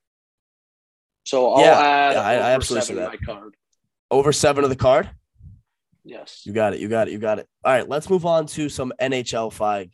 So 1.25 1.53
I'll 1.53 1.61
Yeah, 1.65 1.79
add 1.79 2.13
yeah, 2.15 2.21
I- 2.23 2.33
I 2.35 2.51
absolutely 2.53 2.87
seven 2.87 3.03
that. 3.03 3.11
my 3.11 3.17
card. 3.35 3.55
Over 4.11 4.33
seven 4.33 4.65
of 4.65 4.71
the 4.71 4.77
card. 4.77 5.11
Yes. 6.05 6.43
You 6.45 6.53
got 6.53 6.75
it. 6.75 6.81
You 6.81 6.89
got 6.89 7.09
it. 7.09 7.13
You 7.13 7.19
got 7.19 7.39
it. 7.39 7.49
All 7.65 7.73
right, 7.73 7.89
let's 7.89 8.09
move 8.09 8.25
on 8.25 8.47
to 8.49 8.69
some 8.69 8.93
NHL 9.01 9.51
Feig. 9.51 9.91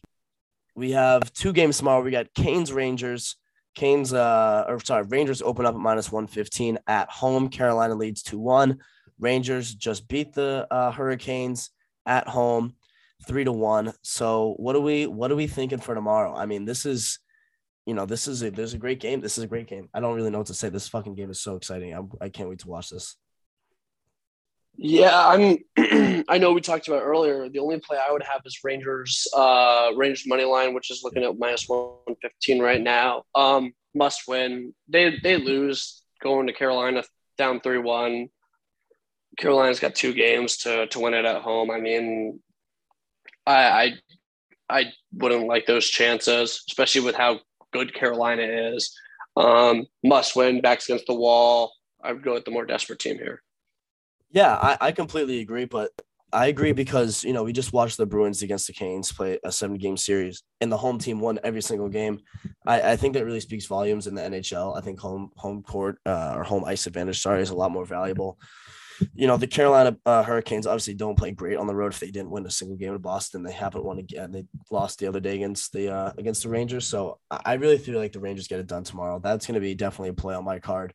We 0.74 0.92
have 0.92 1.32
two 1.32 1.52
games 1.52 1.78
tomorrow. 1.78 2.02
We 2.02 2.10
got 2.10 2.32
Canes 2.34 2.72
Rangers. 2.72 3.36
Canes, 3.74 4.14
uh, 4.14 4.64
or 4.68 4.80
sorry, 4.82 5.04
Rangers 5.04 5.42
open 5.42 5.66
up 5.66 5.74
at 5.74 5.80
minus 5.80 6.10
115 6.10 6.78
at 6.86 7.10
home. 7.10 7.48
Carolina 7.48 7.94
leads 7.94 8.22
2 8.22 8.38
1. 8.38 8.78
Rangers 9.18 9.74
just 9.74 10.06
beat 10.08 10.32
the 10.34 10.66
uh, 10.70 10.92
Hurricanes 10.92 11.70
at 12.06 12.28
home 12.28 12.74
three 13.26 13.44
to 13.44 13.52
one. 13.52 13.92
So 14.02 14.54
what 14.58 14.76
are 14.76 14.80
we 14.80 15.06
what 15.06 15.30
are 15.32 15.36
we 15.36 15.46
thinking 15.46 15.78
for 15.80 15.94
tomorrow? 15.94 16.34
I 16.34 16.44
mean, 16.46 16.64
this 16.66 16.84
is 16.86 17.18
you 17.86 17.94
know, 17.94 18.04
this 18.04 18.26
is 18.26 18.42
a 18.42 18.50
there's 18.50 18.74
a 18.74 18.78
great 18.78 19.00
game. 19.00 19.20
This 19.20 19.38
is 19.38 19.44
a 19.44 19.46
great 19.46 19.68
game. 19.68 19.88
I 19.94 20.00
don't 20.00 20.16
really 20.16 20.30
know 20.30 20.38
what 20.38 20.48
to 20.48 20.54
say. 20.54 20.68
This 20.68 20.88
fucking 20.88 21.14
game 21.14 21.30
is 21.30 21.40
so 21.40 21.54
exciting. 21.54 21.94
I'm, 21.94 22.10
I 22.20 22.28
can't 22.28 22.48
wait 22.48 22.58
to 22.60 22.68
watch 22.68 22.90
this. 22.90 23.16
Yeah, 24.76 25.26
I'm. 25.26 25.58
I 26.28 26.38
know 26.38 26.52
we 26.52 26.60
talked 26.60 26.88
about 26.88 27.02
earlier. 27.02 27.48
The 27.48 27.60
only 27.60 27.78
play 27.78 27.96
I 27.96 28.12
would 28.12 28.24
have 28.24 28.42
is 28.44 28.58
Rangers. 28.64 29.26
Uh, 29.34 29.92
Rangers 29.96 30.26
money 30.26 30.44
line, 30.44 30.74
which 30.74 30.90
is 30.90 31.02
looking 31.04 31.22
at 31.22 31.38
minus 31.38 31.66
one 31.68 32.16
fifteen 32.20 32.60
right 32.60 32.82
now. 32.82 33.22
Um, 33.34 33.72
must 33.94 34.22
win. 34.26 34.74
They 34.88 35.18
they 35.22 35.36
lose 35.36 36.02
going 36.22 36.48
to 36.48 36.52
Carolina 36.52 37.04
down 37.38 37.60
three 37.60 37.78
one. 37.78 38.28
Carolina's 39.38 39.80
got 39.80 39.94
two 39.94 40.12
games 40.12 40.58
to 40.58 40.88
to 40.88 40.98
win 40.98 41.14
it 41.14 41.24
at 41.24 41.40
home. 41.40 41.70
I 41.70 41.78
mean, 41.78 42.40
I 43.46 43.54
I 43.54 43.92
I 44.68 44.84
wouldn't 45.12 45.46
like 45.46 45.66
those 45.66 45.86
chances, 45.86 46.64
especially 46.68 47.02
with 47.02 47.14
how 47.14 47.40
good 47.84 47.94
Carolina 47.94 48.42
is. 48.42 48.94
Um, 49.36 49.86
must 50.02 50.36
win. 50.36 50.60
Backs 50.60 50.88
against 50.88 51.06
the 51.06 51.14
wall. 51.14 51.72
I 52.02 52.12
would 52.12 52.22
go 52.22 52.34
with 52.34 52.44
the 52.44 52.50
more 52.50 52.64
desperate 52.64 52.98
team 52.98 53.18
here. 53.18 53.42
Yeah, 54.30 54.54
I, 54.54 54.76
I 54.80 54.92
completely 54.92 55.40
agree, 55.40 55.64
but 55.64 55.90
I 56.32 56.46
agree 56.46 56.72
because 56.72 57.22
you 57.24 57.32
know 57.32 57.44
we 57.44 57.52
just 57.52 57.72
watched 57.72 57.96
the 57.96 58.06
Bruins 58.06 58.42
against 58.42 58.66
the 58.66 58.72
Canes 58.72 59.12
play 59.12 59.38
a 59.44 59.52
seven 59.52 59.78
game 59.78 59.96
series, 59.96 60.42
and 60.60 60.70
the 60.70 60.76
home 60.76 60.98
team 60.98 61.20
won 61.20 61.38
every 61.44 61.62
single 61.62 61.88
game. 61.88 62.20
I, 62.66 62.92
I 62.92 62.96
think 62.96 63.14
that 63.14 63.24
really 63.24 63.40
speaks 63.40 63.66
volumes 63.66 64.06
in 64.06 64.14
the 64.14 64.22
NHL. 64.22 64.76
I 64.76 64.80
think 64.80 64.98
home 64.98 65.30
home 65.36 65.62
court 65.62 65.98
uh, 66.04 66.34
or 66.36 66.44
home 66.44 66.64
ice 66.64 66.86
advantage, 66.86 67.20
sorry, 67.20 67.42
is 67.42 67.50
a 67.50 67.54
lot 67.54 67.70
more 67.70 67.84
valuable. 67.84 68.38
You 69.14 69.26
know, 69.26 69.36
the 69.36 69.46
Carolina 69.46 69.96
uh, 70.06 70.22
Hurricanes 70.22 70.66
obviously 70.66 70.94
don't 70.94 71.18
play 71.18 71.32
great 71.32 71.56
on 71.56 71.66
the 71.66 71.74
road. 71.74 71.92
If 71.92 72.00
they 72.00 72.10
didn't 72.10 72.30
win 72.30 72.46
a 72.46 72.50
single 72.50 72.76
game 72.76 72.94
in 72.94 73.00
Boston, 73.00 73.42
they 73.42 73.52
haven't 73.52 73.84
won 73.84 73.98
again. 73.98 74.32
They 74.32 74.44
lost 74.70 74.98
the 74.98 75.08
other 75.08 75.20
day 75.20 75.34
against 75.34 75.72
the 75.72 75.92
uh, 75.92 76.12
against 76.18 76.42
the 76.42 76.48
Rangers. 76.48 76.86
So 76.86 77.18
I 77.30 77.54
really 77.54 77.78
feel 77.78 77.98
like 77.98 78.12
the 78.12 78.20
Rangers 78.20 78.48
get 78.48 78.60
it 78.60 78.66
done 78.66 78.84
tomorrow. 78.84 79.18
That's 79.18 79.46
going 79.46 79.54
to 79.54 79.60
be 79.60 79.74
definitely 79.74 80.10
a 80.10 80.14
play 80.14 80.34
on 80.34 80.44
my 80.44 80.58
card. 80.58 80.94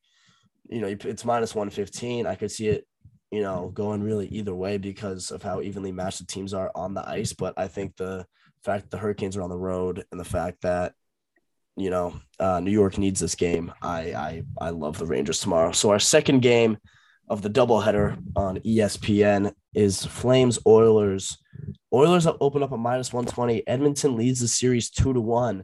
You 0.69 0.81
know, 0.81 0.87
it's 0.87 1.25
minus 1.25 1.55
one 1.55 1.69
fifteen. 1.69 2.25
I 2.25 2.35
could 2.35 2.51
see 2.51 2.67
it 2.67 2.87
you 3.31 3.41
know, 3.41 3.71
going 3.73 4.03
really 4.03 4.27
either 4.27 4.53
way 4.53 4.77
because 4.77 5.31
of 5.31 5.41
how 5.41 5.61
evenly 5.61 5.91
matched 5.91 6.19
the 6.19 6.25
teams 6.25 6.53
are 6.53 6.69
on 6.75 6.93
the 6.93 7.07
ice. 7.07 7.31
But 7.31 7.53
I 7.57 7.69
think 7.69 7.95
the 7.95 8.25
fact 8.63 8.83
that 8.83 8.91
the 8.91 8.97
Hurricanes 8.97 9.37
are 9.37 9.41
on 9.41 9.49
the 9.49 9.57
road 9.57 10.03
and 10.11 10.19
the 10.19 10.25
fact 10.25 10.61
that, 10.63 10.93
you 11.77 11.89
know, 11.89 12.19
uh, 12.39 12.59
New 12.59 12.71
York 12.71 12.97
needs 12.97 13.21
this 13.21 13.35
game, 13.35 13.73
I, 13.81 13.99
I 14.13 14.43
I 14.59 14.69
love 14.71 14.97
the 14.97 15.05
Rangers 15.05 15.39
tomorrow. 15.39 15.71
So 15.71 15.89
our 15.91 15.99
second 15.99 16.41
game 16.41 16.77
of 17.31 17.41
the 17.41 17.49
doubleheader 17.49 18.21
on 18.35 18.59
ESPN 18.59 19.53
is 19.73 20.05
Flames 20.05 20.59
Oilers. 20.67 21.37
Oilers 21.93 22.27
open 22.27 22.61
up 22.61 22.73
a 22.73 22.77
minus 22.77 23.13
120. 23.13 23.65
Edmonton 23.65 24.17
leads 24.17 24.41
the 24.41 24.49
series 24.49 24.89
two 24.89 25.13
to 25.13 25.21
one. 25.21 25.63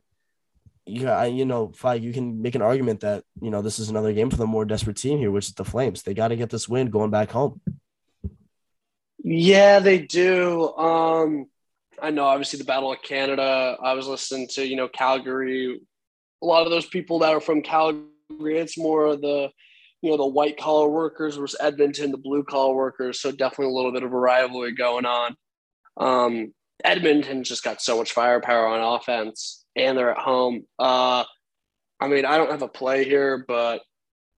Yeah, 0.86 1.26
you 1.26 1.44
know, 1.44 1.68
Feig, 1.68 2.02
you 2.02 2.14
can 2.14 2.42
make 2.42 2.56
an 2.56 2.62
argument 2.62 3.02
that 3.02 3.26
you 3.42 3.52
know 3.52 3.62
this 3.62 3.80
is 3.80 3.90
another 3.90 4.14
game 4.14 4.30
for 4.30 4.38
the 4.38 4.48
more 4.48 4.64
desperate 4.64 4.96
team 4.96 5.20
here, 5.20 5.30
which 5.30 5.50
is 5.50 5.54
the 5.56 5.66
Flames. 5.66 6.04
They 6.04 6.14
got 6.14 6.30
to 6.30 6.38
get 6.38 6.50
this 6.50 6.70
win 6.70 6.90
going 6.90 7.12
back 7.12 7.32
home. 7.32 7.60
Yeah, 9.22 9.80
they 9.80 10.00
do. 10.00 10.74
Um, 10.78 11.48
I 12.02 12.12
know, 12.12 12.24
obviously, 12.24 12.60
the 12.60 12.66
Battle 12.66 12.94
of 12.94 13.02
Canada. 13.02 13.76
I 13.84 13.92
was 13.94 14.08
listening 14.08 14.48
to, 14.54 14.66
you 14.66 14.78
know, 14.78 14.88
Calgary. 14.88 15.82
A 16.42 16.46
lot 16.46 16.64
of 16.64 16.72
those 16.72 16.86
people 16.86 17.20
that 17.20 17.34
are 17.34 17.42
from 17.42 17.62
Calgary, 17.62 18.08
it's 18.40 18.78
more 18.78 19.08
of 19.08 19.22
the, 19.22 19.50
you 20.02 20.12
know, 20.12 20.18
the 20.18 20.28
white 20.28 20.58
collar 20.58 20.90
workers 20.90 21.38
versus 21.38 21.60
Edmonton, 21.60 22.12
the 22.12 22.18
blue 22.18 22.44
collar 22.44 22.76
workers. 22.76 23.20
So 23.20 23.32
definitely 23.32 23.74
a 23.74 23.76
little 23.76 23.92
bit 23.92 24.04
of 24.04 24.14
a 24.14 24.18
rivalry 24.18 24.74
going 24.74 25.06
on. 25.06 25.36
Um, 25.98 26.54
Edmonton 26.84 27.44
just 27.44 27.64
got 27.64 27.82
so 27.82 27.98
much 27.98 28.12
firepower 28.12 28.68
on 28.68 28.96
offense, 28.96 29.66
and 29.76 29.98
they're 29.98 30.12
at 30.12 30.18
home. 30.18 30.64
Uh, 30.78 31.24
I 32.00 32.08
mean, 32.08 32.26
I 32.26 32.38
don't 32.38 32.52
have 32.52 32.62
a 32.62 32.68
play 32.68 33.04
here, 33.04 33.44
but 33.48 33.82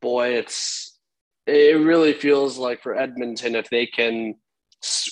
boy, 0.01 0.35
it's 0.35 0.97
it 1.45 1.79
really 1.79 2.13
feels 2.13 2.57
like 2.57 2.81
for 2.81 2.95
Edmonton 2.95 3.55
if 3.55 3.69
they 3.69 3.85
can 3.85 4.35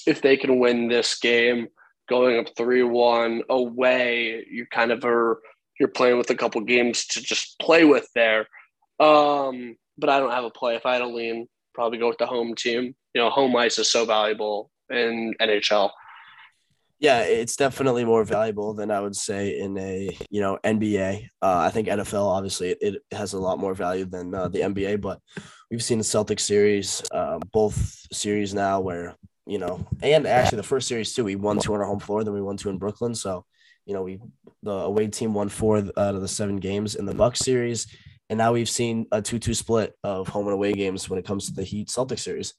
if 0.06 0.22
they 0.22 0.38
can 0.38 0.60
win 0.60 0.88
this 0.88 1.20
game 1.20 1.68
going 2.08 2.40
up 2.40 2.56
3-1 2.56 3.42
away 3.50 4.46
you 4.50 4.66
kind 4.66 4.92
of 4.92 5.04
are 5.04 5.42
you're 5.78 5.90
playing 5.90 6.18
with 6.18 6.30
a 6.30 6.36
couple 6.36 6.62
games 6.62 7.06
to 7.06 7.22
just 7.22 7.60
play 7.60 7.84
with 7.84 8.08
there 8.16 8.48
um 9.02 9.76
but 9.98 10.10
i 10.10 10.20
don't 10.20 10.32
have 10.32 10.44
a 10.44 10.50
play 10.50 10.76
if 10.76 10.86
i 10.86 10.94
had 10.94 11.02
a 11.02 11.08
lean 11.08 11.48
probably 11.74 11.98
go 11.98 12.08
with 12.08 12.18
the 12.18 12.26
home 12.26 12.56
team 12.56 12.96
you 13.14 13.22
know 13.22 13.30
home 13.30 13.56
ice 13.56 13.78
is 13.80 13.92
so 13.92 14.06
valuable 14.06 14.70
in 14.90 15.34
nhl 15.42 15.90
Yeah, 17.00 17.22
it's 17.22 17.56
definitely 17.56 18.06
more 18.06 18.24
valuable 18.24 18.74
than 18.74 18.90
I 18.90 19.00
would 19.00 19.16
say 19.16 19.60
in 19.60 19.78
a 19.78 20.10
you 20.32 20.42
know 20.42 20.58
NBA. 20.64 21.30
Uh, 21.44 21.60
I 21.68 21.70
think 21.70 21.88
NFL 21.88 22.26
obviously 22.26 22.70
it, 22.72 22.80
it 22.82 22.96
has 23.12 23.34
a 23.34 23.40
lot 23.40 23.60
more 23.60 23.76
value 23.76 24.06
than 24.06 24.34
uh, 24.34 24.48
the 24.48 24.62
NBA, 24.62 25.02
but 25.02 25.20
we've 25.70 25.84
seen 25.84 26.00
the 26.00 26.04
Celtics 26.04 26.42
series, 26.42 27.04
uh, 27.12 27.38
both 27.54 27.78
series 28.12 28.56
now 28.56 28.80
where 28.80 29.16
you 29.46 29.60
know, 29.60 29.86
and 30.02 30.28
actually 30.28 30.58
the 30.58 30.64
first 30.64 30.88
series 30.88 31.14
too, 31.14 31.24
we 31.24 31.36
won 31.36 31.60
two 31.60 31.74
on 31.74 31.80
our 31.80 31.86
home 31.86 32.00
floor, 32.00 32.24
then 32.24 32.34
we 32.34 32.42
won 32.42 32.58
two 32.58 32.70
in 32.70 32.80
Brooklyn. 32.80 33.14
So 33.14 33.46
you 33.86 33.94
know, 33.94 34.04
we 34.04 34.20
the 34.64 34.72
away 34.72 35.08
team 35.08 35.34
won 35.34 35.50
four 35.50 35.78
out 35.78 36.16
of 36.16 36.22
the 36.22 36.28
seven 36.28 36.58
games 36.58 36.96
in 36.96 37.06
the 37.06 37.14
Bucks 37.14 37.40
series, 37.40 37.88
and 38.30 38.38
now 38.38 38.54
we've 38.54 38.70
seen 38.70 39.06
a 39.12 39.22
two-two 39.22 39.54
split 39.54 39.94
of 40.04 40.28
home 40.28 40.46
and 40.46 40.54
away 40.54 40.74
games 40.74 41.10
when 41.10 41.20
it 41.20 41.26
comes 41.26 41.48
to 41.48 41.54
the 41.54 41.64
Heat 41.64 41.88
Celtics 41.88 42.20
series. 42.20 42.54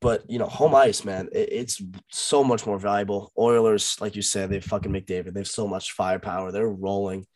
But 0.00 0.28
you 0.30 0.38
know, 0.38 0.46
home 0.46 0.74
ice, 0.74 1.04
man, 1.04 1.28
it, 1.32 1.48
it's 1.52 1.82
so 2.10 2.42
much 2.42 2.66
more 2.66 2.78
valuable. 2.78 3.32
Oilers, 3.38 3.96
like 4.00 4.16
you 4.16 4.22
said, 4.22 4.48
they 4.50 4.60
fucking 4.60 4.92
McDavid. 4.92 5.34
They 5.34 5.40
have 5.40 5.48
so 5.48 5.68
much 5.68 5.92
firepower. 5.92 6.52
They're 6.52 6.68
rolling. 6.68 7.26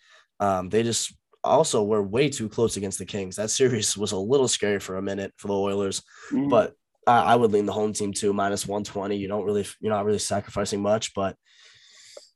Um, 0.41 0.71
they 0.71 0.83
just 0.83 1.15
also 1.43 1.85
were 1.85 2.03
way 2.03 2.31
too 2.31 2.49
close 2.49 2.79
against 2.79 2.99
the 2.99 3.05
Kings. 3.05 3.37
That 3.37 3.51
series 3.51 3.97
was 3.99 4.13
a 4.13 4.17
little 4.19 4.49
scary 4.49 4.81
for 4.81 4.97
a 4.97 5.03
minute 5.03 5.33
for 5.37 5.49
the 5.49 5.55
Oilers, 5.55 6.03
Mm-hmm. 6.33 6.49
but 6.49 6.73
I, 7.07 7.21
I 7.21 7.37
would 7.37 7.53
lean 7.53 7.67
the 7.67 7.73
home 7.73 7.93
team 7.93 8.15
too, 8.15 8.33
minus 8.33 8.67
one 8.67 8.83
twenty. 8.83 9.17
You 9.17 9.29
don't 9.29 9.45
really, 9.45 9.67
you're 9.81 9.93
not 9.93 10.07
really 10.07 10.19
sacrificing 10.19 10.81
much, 10.81 11.13
but 11.13 11.37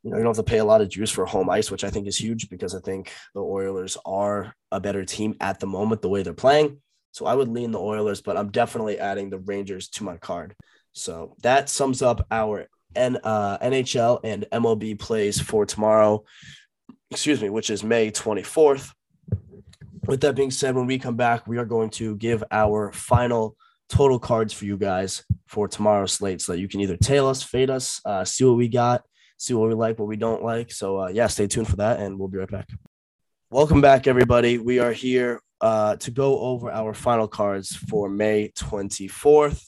you 0.03 0.11
know, 0.11 0.17
you 0.17 0.23
don't 0.23 0.37
have 0.37 0.45
to 0.45 0.51
pay 0.51 0.59
a 0.59 0.65
lot 0.65 0.81
of 0.81 0.89
juice 0.89 1.11
for 1.11 1.27
home 1.27 1.51
ice, 1.51 1.71
which 1.71 1.85
I 1.85 1.91
think 1.91 2.07
is 2.07 2.17
huge 2.17 2.49
because 2.49 2.75
I 2.75 2.81
think 2.81 3.13
the 3.35 3.43
Oilers 3.43 3.97
are 4.05 4.55
a 4.71 4.81
better 4.81 5.05
team 5.05 5.37
at 5.41 5.59
the 5.61 5.67
moment, 5.67 6.03
the 6.03 6.09
way 6.09 6.23
they're 6.23 6.35
playing. 6.35 6.81
So 7.13 7.27
I 7.27 7.35
would 7.35 7.49
lean 7.49 7.73
the 7.73 7.81
Oilers, 7.81 8.21
but 8.21 8.37
I'm 8.37 8.51
definitely 8.51 8.99
adding 8.99 9.31
the 9.31 9.39
Rangers 9.39 9.89
to 9.91 10.05
my 10.05 10.17
card. 10.17 10.55
So 10.93 11.37
that 11.43 11.69
sums 11.69 12.01
up 12.01 12.27
our 12.31 12.69
N, 12.95 13.19
uh, 13.23 13.59
NHL 13.59 14.21
and 14.25 14.47
MLB 14.53 14.99
plays 14.99 15.41
for 15.41 15.67
tomorrow, 15.67 16.25
excuse 17.11 17.43
me, 17.43 17.51
which 17.51 17.71
is 17.71 17.83
May 17.83 18.11
24th. 18.11 18.93
With 20.07 20.21
that 20.23 20.37
being 20.37 20.51
said, 20.51 20.75
when 20.75 20.87
we 20.87 20.99
come 20.99 21.17
back, 21.17 21.47
we 21.47 21.59
are 21.59 21.67
going 21.67 21.91
to 21.91 22.17
give 22.17 22.43
our 22.51 22.93
final 22.93 23.57
total 23.89 24.19
cards 24.19 24.53
for 24.53 24.65
you 24.65 24.77
guys 24.77 25.25
for 25.47 25.67
tomorrow's 25.67 26.13
slate 26.13 26.41
so 26.41 26.53
that 26.53 26.59
you 26.59 26.69
can 26.69 26.81
either 26.81 26.97
tail 26.97 27.27
us, 27.27 27.43
fade 27.43 27.71
us, 27.71 28.01
uh, 28.05 28.25
see 28.25 28.45
what 28.45 28.57
we 28.57 28.69
got, 28.69 29.05
see 29.39 29.55
what 29.55 29.69
we 29.69 29.75
like, 29.75 29.99
what 29.99 30.09
we 30.09 30.17
don't 30.17 30.43
like. 30.43 30.71
So, 30.71 31.01
uh, 31.01 31.09
yeah, 31.09 31.29
stay 31.29 31.47
tuned 31.47 31.69
for 31.69 31.77
that, 31.77 32.01
and 32.01 32.19
we'll 32.19 32.29
be 32.29 32.39
right 32.39 32.51
back. 32.51 32.69
Welcome 33.51 33.81
back, 33.81 34.07
everybody. 34.07 34.59
We 34.59 34.79
are 34.79 34.93
here 34.93 35.41
uh, 35.61 35.97
to 35.97 36.11
go 36.11 36.39
over 36.41 36.71
our 36.71 36.93
final 36.93 37.27
cards 37.27 37.75
for 37.75 38.09
May 38.09 38.51
24th. 38.51 39.65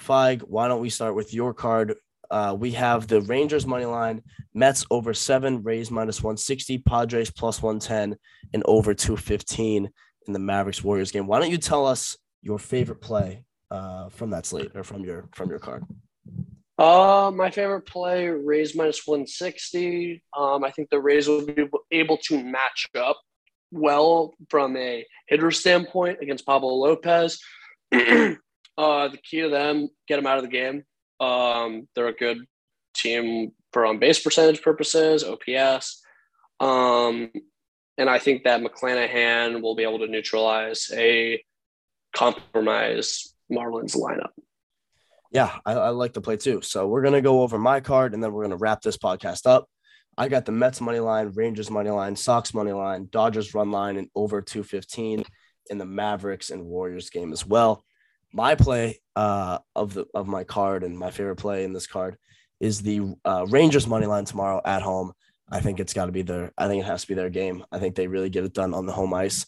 Feig, 0.00 0.40
why 0.40 0.66
don't 0.66 0.80
we 0.80 0.90
start 0.90 1.14
with 1.14 1.32
your 1.32 1.54
card? 1.54 1.94
Uh, 2.30 2.56
we 2.58 2.72
have 2.72 3.06
the 3.06 3.20
Rangers 3.20 3.66
money 3.66 3.84
line, 3.84 4.22
Mets 4.54 4.84
over 4.90 5.14
seven, 5.14 5.62
Rays 5.62 5.90
minus 5.90 6.22
160, 6.22 6.78
Padres 6.78 7.30
plus 7.30 7.62
110, 7.62 8.18
and 8.52 8.62
over 8.66 8.94
215 8.94 9.88
in 10.26 10.32
the 10.32 10.38
Mavericks 10.38 10.82
Warriors 10.82 11.12
game. 11.12 11.26
Why 11.26 11.38
don't 11.38 11.50
you 11.50 11.58
tell 11.58 11.86
us 11.86 12.16
your 12.42 12.58
favorite 12.58 13.00
play 13.00 13.44
uh, 13.70 14.08
from 14.08 14.30
that 14.30 14.46
slate 14.46 14.72
or 14.74 14.82
from 14.82 15.04
your 15.04 15.28
from 15.32 15.50
your 15.50 15.58
card? 15.58 15.84
Uh, 16.76 17.30
my 17.34 17.50
favorite 17.50 17.86
play, 17.86 18.28
Rays 18.28 18.74
minus 18.74 19.06
160. 19.06 20.22
Um, 20.36 20.64
I 20.64 20.70
think 20.70 20.90
the 20.90 21.00
Rays 21.00 21.28
will 21.28 21.46
be 21.46 21.66
able 21.92 22.18
to 22.18 22.42
match 22.42 22.88
up 22.98 23.20
well 23.70 24.34
from 24.48 24.76
a 24.76 25.04
hitter 25.28 25.50
standpoint 25.50 26.18
against 26.20 26.46
Pablo 26.46 26.74
Lopez. 26.74 27.40
uh, 27.92 27.98
the 28.76 29.18
key 29.22 29.42
to 29.42 29.48
them, 29.48 29.88
get 30.08 30.16
them 30.16 30.26
out 30.26 30.38
of 30.38 30.44
the 30.44 30.50
game. 30.50 30.84
Um, 31.20 31.88
they're 31.94 32.08
a 32.08 32.12
good 32.12 32.38
team 32.96 33.52
for 33.72 33.86
on 33.86 33.98
base 33.98 34.20
percentage 34.20 34.62
purposes, 34.62 35.24
OPS. 35.24 36.02
Um, 36.60 37.30
and 37.98 38.10
I 38.10 38.18
think 38.18 38.44
that 38.44 38.62
McClanahan 38.62 39.62
will 39.62 39.76
be 39.76 39.84
able 39.84 40.00
to 40.00 40.08
neutralize 40.08 40.90
a 40.92 41.42
compromise 42.14 43.34
Marlins 43.50 43.96
lineup. 43.96 44.30
Yeah, 45.34 45.50
I, 45.66 45.72
I 45.72 45.88
like 45.90 46.12
the 46.12 46.20
play 46.20 46.36
too. 46.36 46.62
So 46.62 46.86
we're 46.86 47.02
gonna 47.02 47.20
go 47.20 47.42
over 47.42 47.58
my 47.58 47.80
card 47.80 48.14
and 48.14 48.22
then 48.22 48.32
we're 48.32 48.44
gonna 48.44 48.56
wrap 48.56 48.80
this 48.80 48.96
podcast 48.96 49.46
up. 49.46 49.68
I 50.16 50.28
got 50.28 50.44
the 50.44 50.52
Mets 50.52 50.80
money 50.80 51.00
line, 51.00 51.32
Rangers 51.34 51.72
money 51.72 51.90
line, 51.90 52.14
Sox 52.14 52.54
money 52.54 52.70
line, 52.70 53.08
Dodgers 53.10 53.52
run 53.52 53.72
line, 53.72 53.96
and 53.96 54.08
over 54.14 54.40
215 54.40 55.24
in 55.70 55.78
the 55.78 55.84
Mavericks 55.84 56.50
and 56.50 56.64
Warriors 56.64 57.10
game 57.10 57.32
as 57.32 57.44
well. 57.44 57.84
My 58.32 58.54
play 58.54 59.00
uh, 59.16 59.58
of 59.74 59.94
the 59.94 60.06
of 60.14 60.28
my 60.28 60.44
card 60.44 60.84
and 60.84 60.96
my 60.96 61.10
favorite 61.10 61.36
play 61.36 61.64
in 61.64 61.72
this 61.72 61.88
card 61.88 62.16
is 62.60 62.80
the 62.82 63.14
uh, 63.24 63.44
Rangers 63.48 63.88
money 63.88 64.06
line 64.06 64.24
tomorrow 64.24 64.60
at 64.64 64.82
home. 64.82 65.12
I 65.50 65.60
think 65.60 65.80
it's 65.80 65.92
got 65.92 66.06
to 66.06 66.12
be 66.12 66.22
their. 66.22 66.52
I 66.56 66.68
think 66.68 66.84
it 66.84 66.86
has 66.86 67.02
to 67.02 67.08
be 67.08 67.14
their 67.14 67.28
game. 67.28 67.64
I 67.72 67.80
think 67.80 67.96
they 67.96 68.06
really 68.06 68.30
get 68.30 68.44
it 68.44 68.54
done 68.54 68.72
on 68.72 68.86
the 68.86 68.92
home 68.92 69.12
ice. 69.12 69.46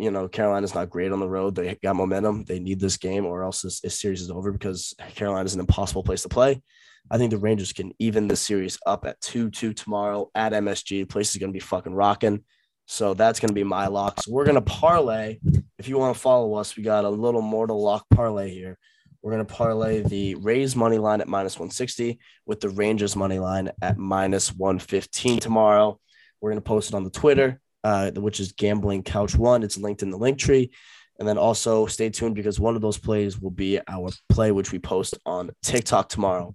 You 0.00 0.10
know, 0.10 0.28
Carolina's 0.28 0.74
not 0.74 0.90
great 0.90 1.12
on 1.12 1.20
the 1.20 1.28
road. 1.28 1.54
They 1.54 1.78
got 1.82 1.96
momentum. 1.96 2.44
They 2.44 2.58
need 2.58 2.80
this 2.80 2.96
game, 2.96 3.26
or 3.26 3.42
else 3.42 3.62
this, 3.62 3.80
this 3.80 4.00
series 4.00 4.22
is 4.22 4.30
over 4.30 4.50
because 4.50 4.94
Carolina 5.14 5.44
is 5.44 5.54
an 5.54 5.60
impossible 5.60 6.02
place 6.02 6.22
to 6.22 6.28
play. 6.28 6.62
I 7.10 7.18
think 7.18 7.30
the 7.30 7.38
Rangers 7.38 7.72
can 7.72 7.92
even 7.98 8.28
the 8.28 8.36
series 8.36 8.78
up 8.86 9.04
at 9.04 9.20
2 9.20 9.50
2 9.50 9.72
tomorrow 9.72 10.30
at 10.34 10.52
MSG. 10.52 10.88
The 10.88 11.04
place 11.04 11.30
is 11.30 11.36
going 11.36 11.50
to 11.50 11.56
be 11.56 11.60
fucking 11.60 11.94
rocking. 11.94 12.44
So 12.86 13.14
that's 13.14 13.38
going 13.38 13.50
to 13.50 13.54
be 13.54 13.62
my 13.62 13.86
lock. 13.86 14.20
So 14.20 14.32
we're 14.32 14.44
going 14.44 14.56
to 14.56 14.62
parlay. 14.62 15.38
If 15.78 15.88
you 15.88 15.96
want 15.96 16.14
to 16.14 16.20
follow 16.20 16.54
us, 16.54 16.76
we 16.76 16.82
got 16.82 17.04
a 17.04 17.08
little 17.08 17.42
mortal 17.42 17.82
lock 17.82 18.04
parlay 18.10 18.50
here. 18.50 18.78
We're 19.22 19.32
going 19.32 19.46
to 19.46 19.54
parlay 19.54 20.02
the 20.02 20.34
Rays 20.36 20.74
money 20.74 20.98
line 20.98 21.20
at 21.20 21.28
minus 21.28 21.56
160 21.56 22.18
with 22.46 22.60
the 22.60 22.70
Rangers 22.70 23.14
money 23.14 23.38
line 23.38 23.70
at 23.82 23.98
minus 23.98 24.52
115 24.52 25.40
tomorrow. 25.40 26.00
We're 26.40 26.50
going 26.50 26.62
to 26.62 26.68
post 26.68 26.90
it 26.90 26.96
on 26.96 27.04
the 27.04 27.10
Twitter, 27.10 27.60
uh, 27.84 28.10
which 28.12 28.40
is 28.40 28.52
Gambling 28.52 29.02
Couch 29.02 29.34
One. 29.34 29.62
It's 29.62 29.78
linked 29.78 30.02
in 30.02 30.10
the 30.10 30.18
link 30.18 30.38
tree. 30.38 30.70
And 31.18 31.28
then 31.28 31.36
also 31.36 31.84
stay 31.84 32.08
tuned 32.08 32.34
because 32.34 32.58
one 32.58 32.76
of 32.76 32.80
those 32.80 32.96
plays 32.96 33.38
will 33.38 33.50
be 33.50 33.78
our 33.86 34.08
play, 34.30 34.52
which 34.52 34.72
we 34.72 34.78
post 34.78 35.18
on 35.26 35.50
TikTok 35.62 36.08
tomorrow. 36.08 36.54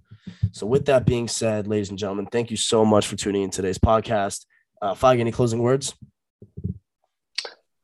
So, 0.50 0.66
with 0.66 0.86
that 0.86 1.06
being 1.06 1.28
said, 1.28 1.68
ladies 1.68 1.90
and 1.90 1.98
gentlemen, 1.98 2.26
thank 2.26 2.50
you 2.50 2.56
so 2.56 2.84
much 2.84 3.06
for 3.06 3.14
tuning 3.14 3.44
in 3.44 3.50
today's 3.50 3.78
podcast. 3.78 4.44
Uh, 4.82 4.94
Feig, 4.94 5.20
any 5.20 5.30
closing 5.30 5.60
words? 5.60 5.94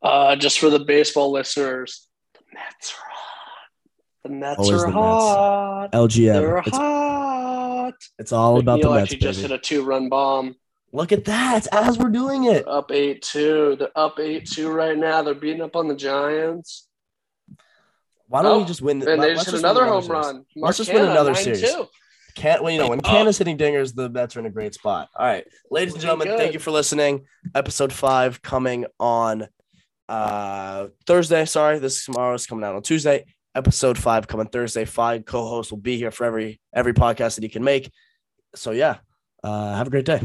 Uh, 0.03 0.35
just 0.35 0.59
for 0.59 0.71
the 0.71 0.81
baseball 0.81 1.31
listeners, 1.31 2.09
the 2.35 2.41
Mets 2.53 2.93
are 2.93 3.11
hot. 3.11 3.69
the 4.25 4.31
Mets 4.31 4.59
Always 4.59 4.83
are 4.83 4.87
the 4.87 4.93
hot. 4.93 5.93
Mets. 5.93 6.17
LGM. 6.17 6.33
They're 6.33 6.59
it's, 6.59 6.77
hot. 6.77 7.95
It's 8.19 8.33
all 8.33 8.59
about 8.59 8.83
the 8.83 8.91
Mets. 8.91 9.15
just 9.15 9.41
hit 9.41 9.53
a 9.53 9.59
two-run 9.59 10.09
bomb. 10.09 10.57
Look 10.93 11.13
at 11.13 11.25
that! 11.25 11.67
As 11.73 11.99
we're 11.99 12.11
doing 12.11 12.45
it, 12.45 12.69
up 12.69 12.93
eight 12.93 13.23
two. 13.23 13.77
They're 13.79 13.97
up 13.97 14.21
eight 14.21 14.47
two 14.47 14.71
right 14.71 14.97
now. 14.97 15.23
They're 15.23 15.35
beating 15.35 15.63
up 15.63 15.75
on 15.75 15.89
the 15.89 15.95
Giants. 15.95 16.87
Why 18.29 18.43
don't 18.43 18.53
oh, 18.53 18.59
we 18.59 18.65
just 18.65 18.83
win? 18.83 19.07
And 19.07 19.23
they 19.23 19.35
just 19.35 19.47
hit 19.47 19.59
another 19.59 19.87
home 19.87 20.07
run. 20.07 20.35
Mark 20.35 20.47
let's 20.57 20.79
just 20.79 20.93
win 20.93 21.05
another 21.05 21.35
series. 21.35 21.65
Can't 22.35 22.63
well, 22.63 22.73
you 22.73 22.79
know 22.79 22.89
when 22.89 23.27
is 23.27 23.39
hitting 23.39 23.59
dingers, 23.59 23.95
the 23.95 24.09
Mets 24.09 24.37
are 24.37 24.41
in 24.41 24.47
a 24.47 24.51
great 24.51 24.75
spot. 24.75 25.09
All 25.15 25.27
right, 25.27 25.47
ladies 25.71 25.95
and 25.95 26.03
gentlemen, 26.03 26.29
good. 26.29 26.39
thank 26.39 26.55
you 26.55 26.59
for 26.59 26.71
listening. 26.71 27.27
Episode 27.55 27.93
five 27.93 28.41
coming 28.43 28.87
on 28.99 29.49
uh 30.09 30.89
Thursday. 31.07 31.45
Sorry, 31.45 31.79
this 31.79 32.05
tomorrow 32.05 32.35
is 32.35 32.47
coming 32.47 32.65
out 32.65 32.75
on 32.75 32.83
Tuesday 32.83 33.25
episode 33.55 33.99
five 33.99 34.27
coming 34.27 34.47
Thursday. 34.47 34.85
Five 34.85 35.25
co-hosts 35.25 35.73
will 35.73 35.79
be 35.79 35.97
here 35.97 36.11
for 36.11 36.25
every 36.25 36.61
every 36.73 36.95
podcast 36.95 37.37
that 37.37 37.43
he 37.43 37.49
can 37.49 37.65
make. 37.65 37.91
So 38.55 38.71
yeah, 38.71 38.99
uh, 39.43 39.77
have 39.77 39.87
a 39.87 39.91
great 39.91 40.07
day. 40.07 40.21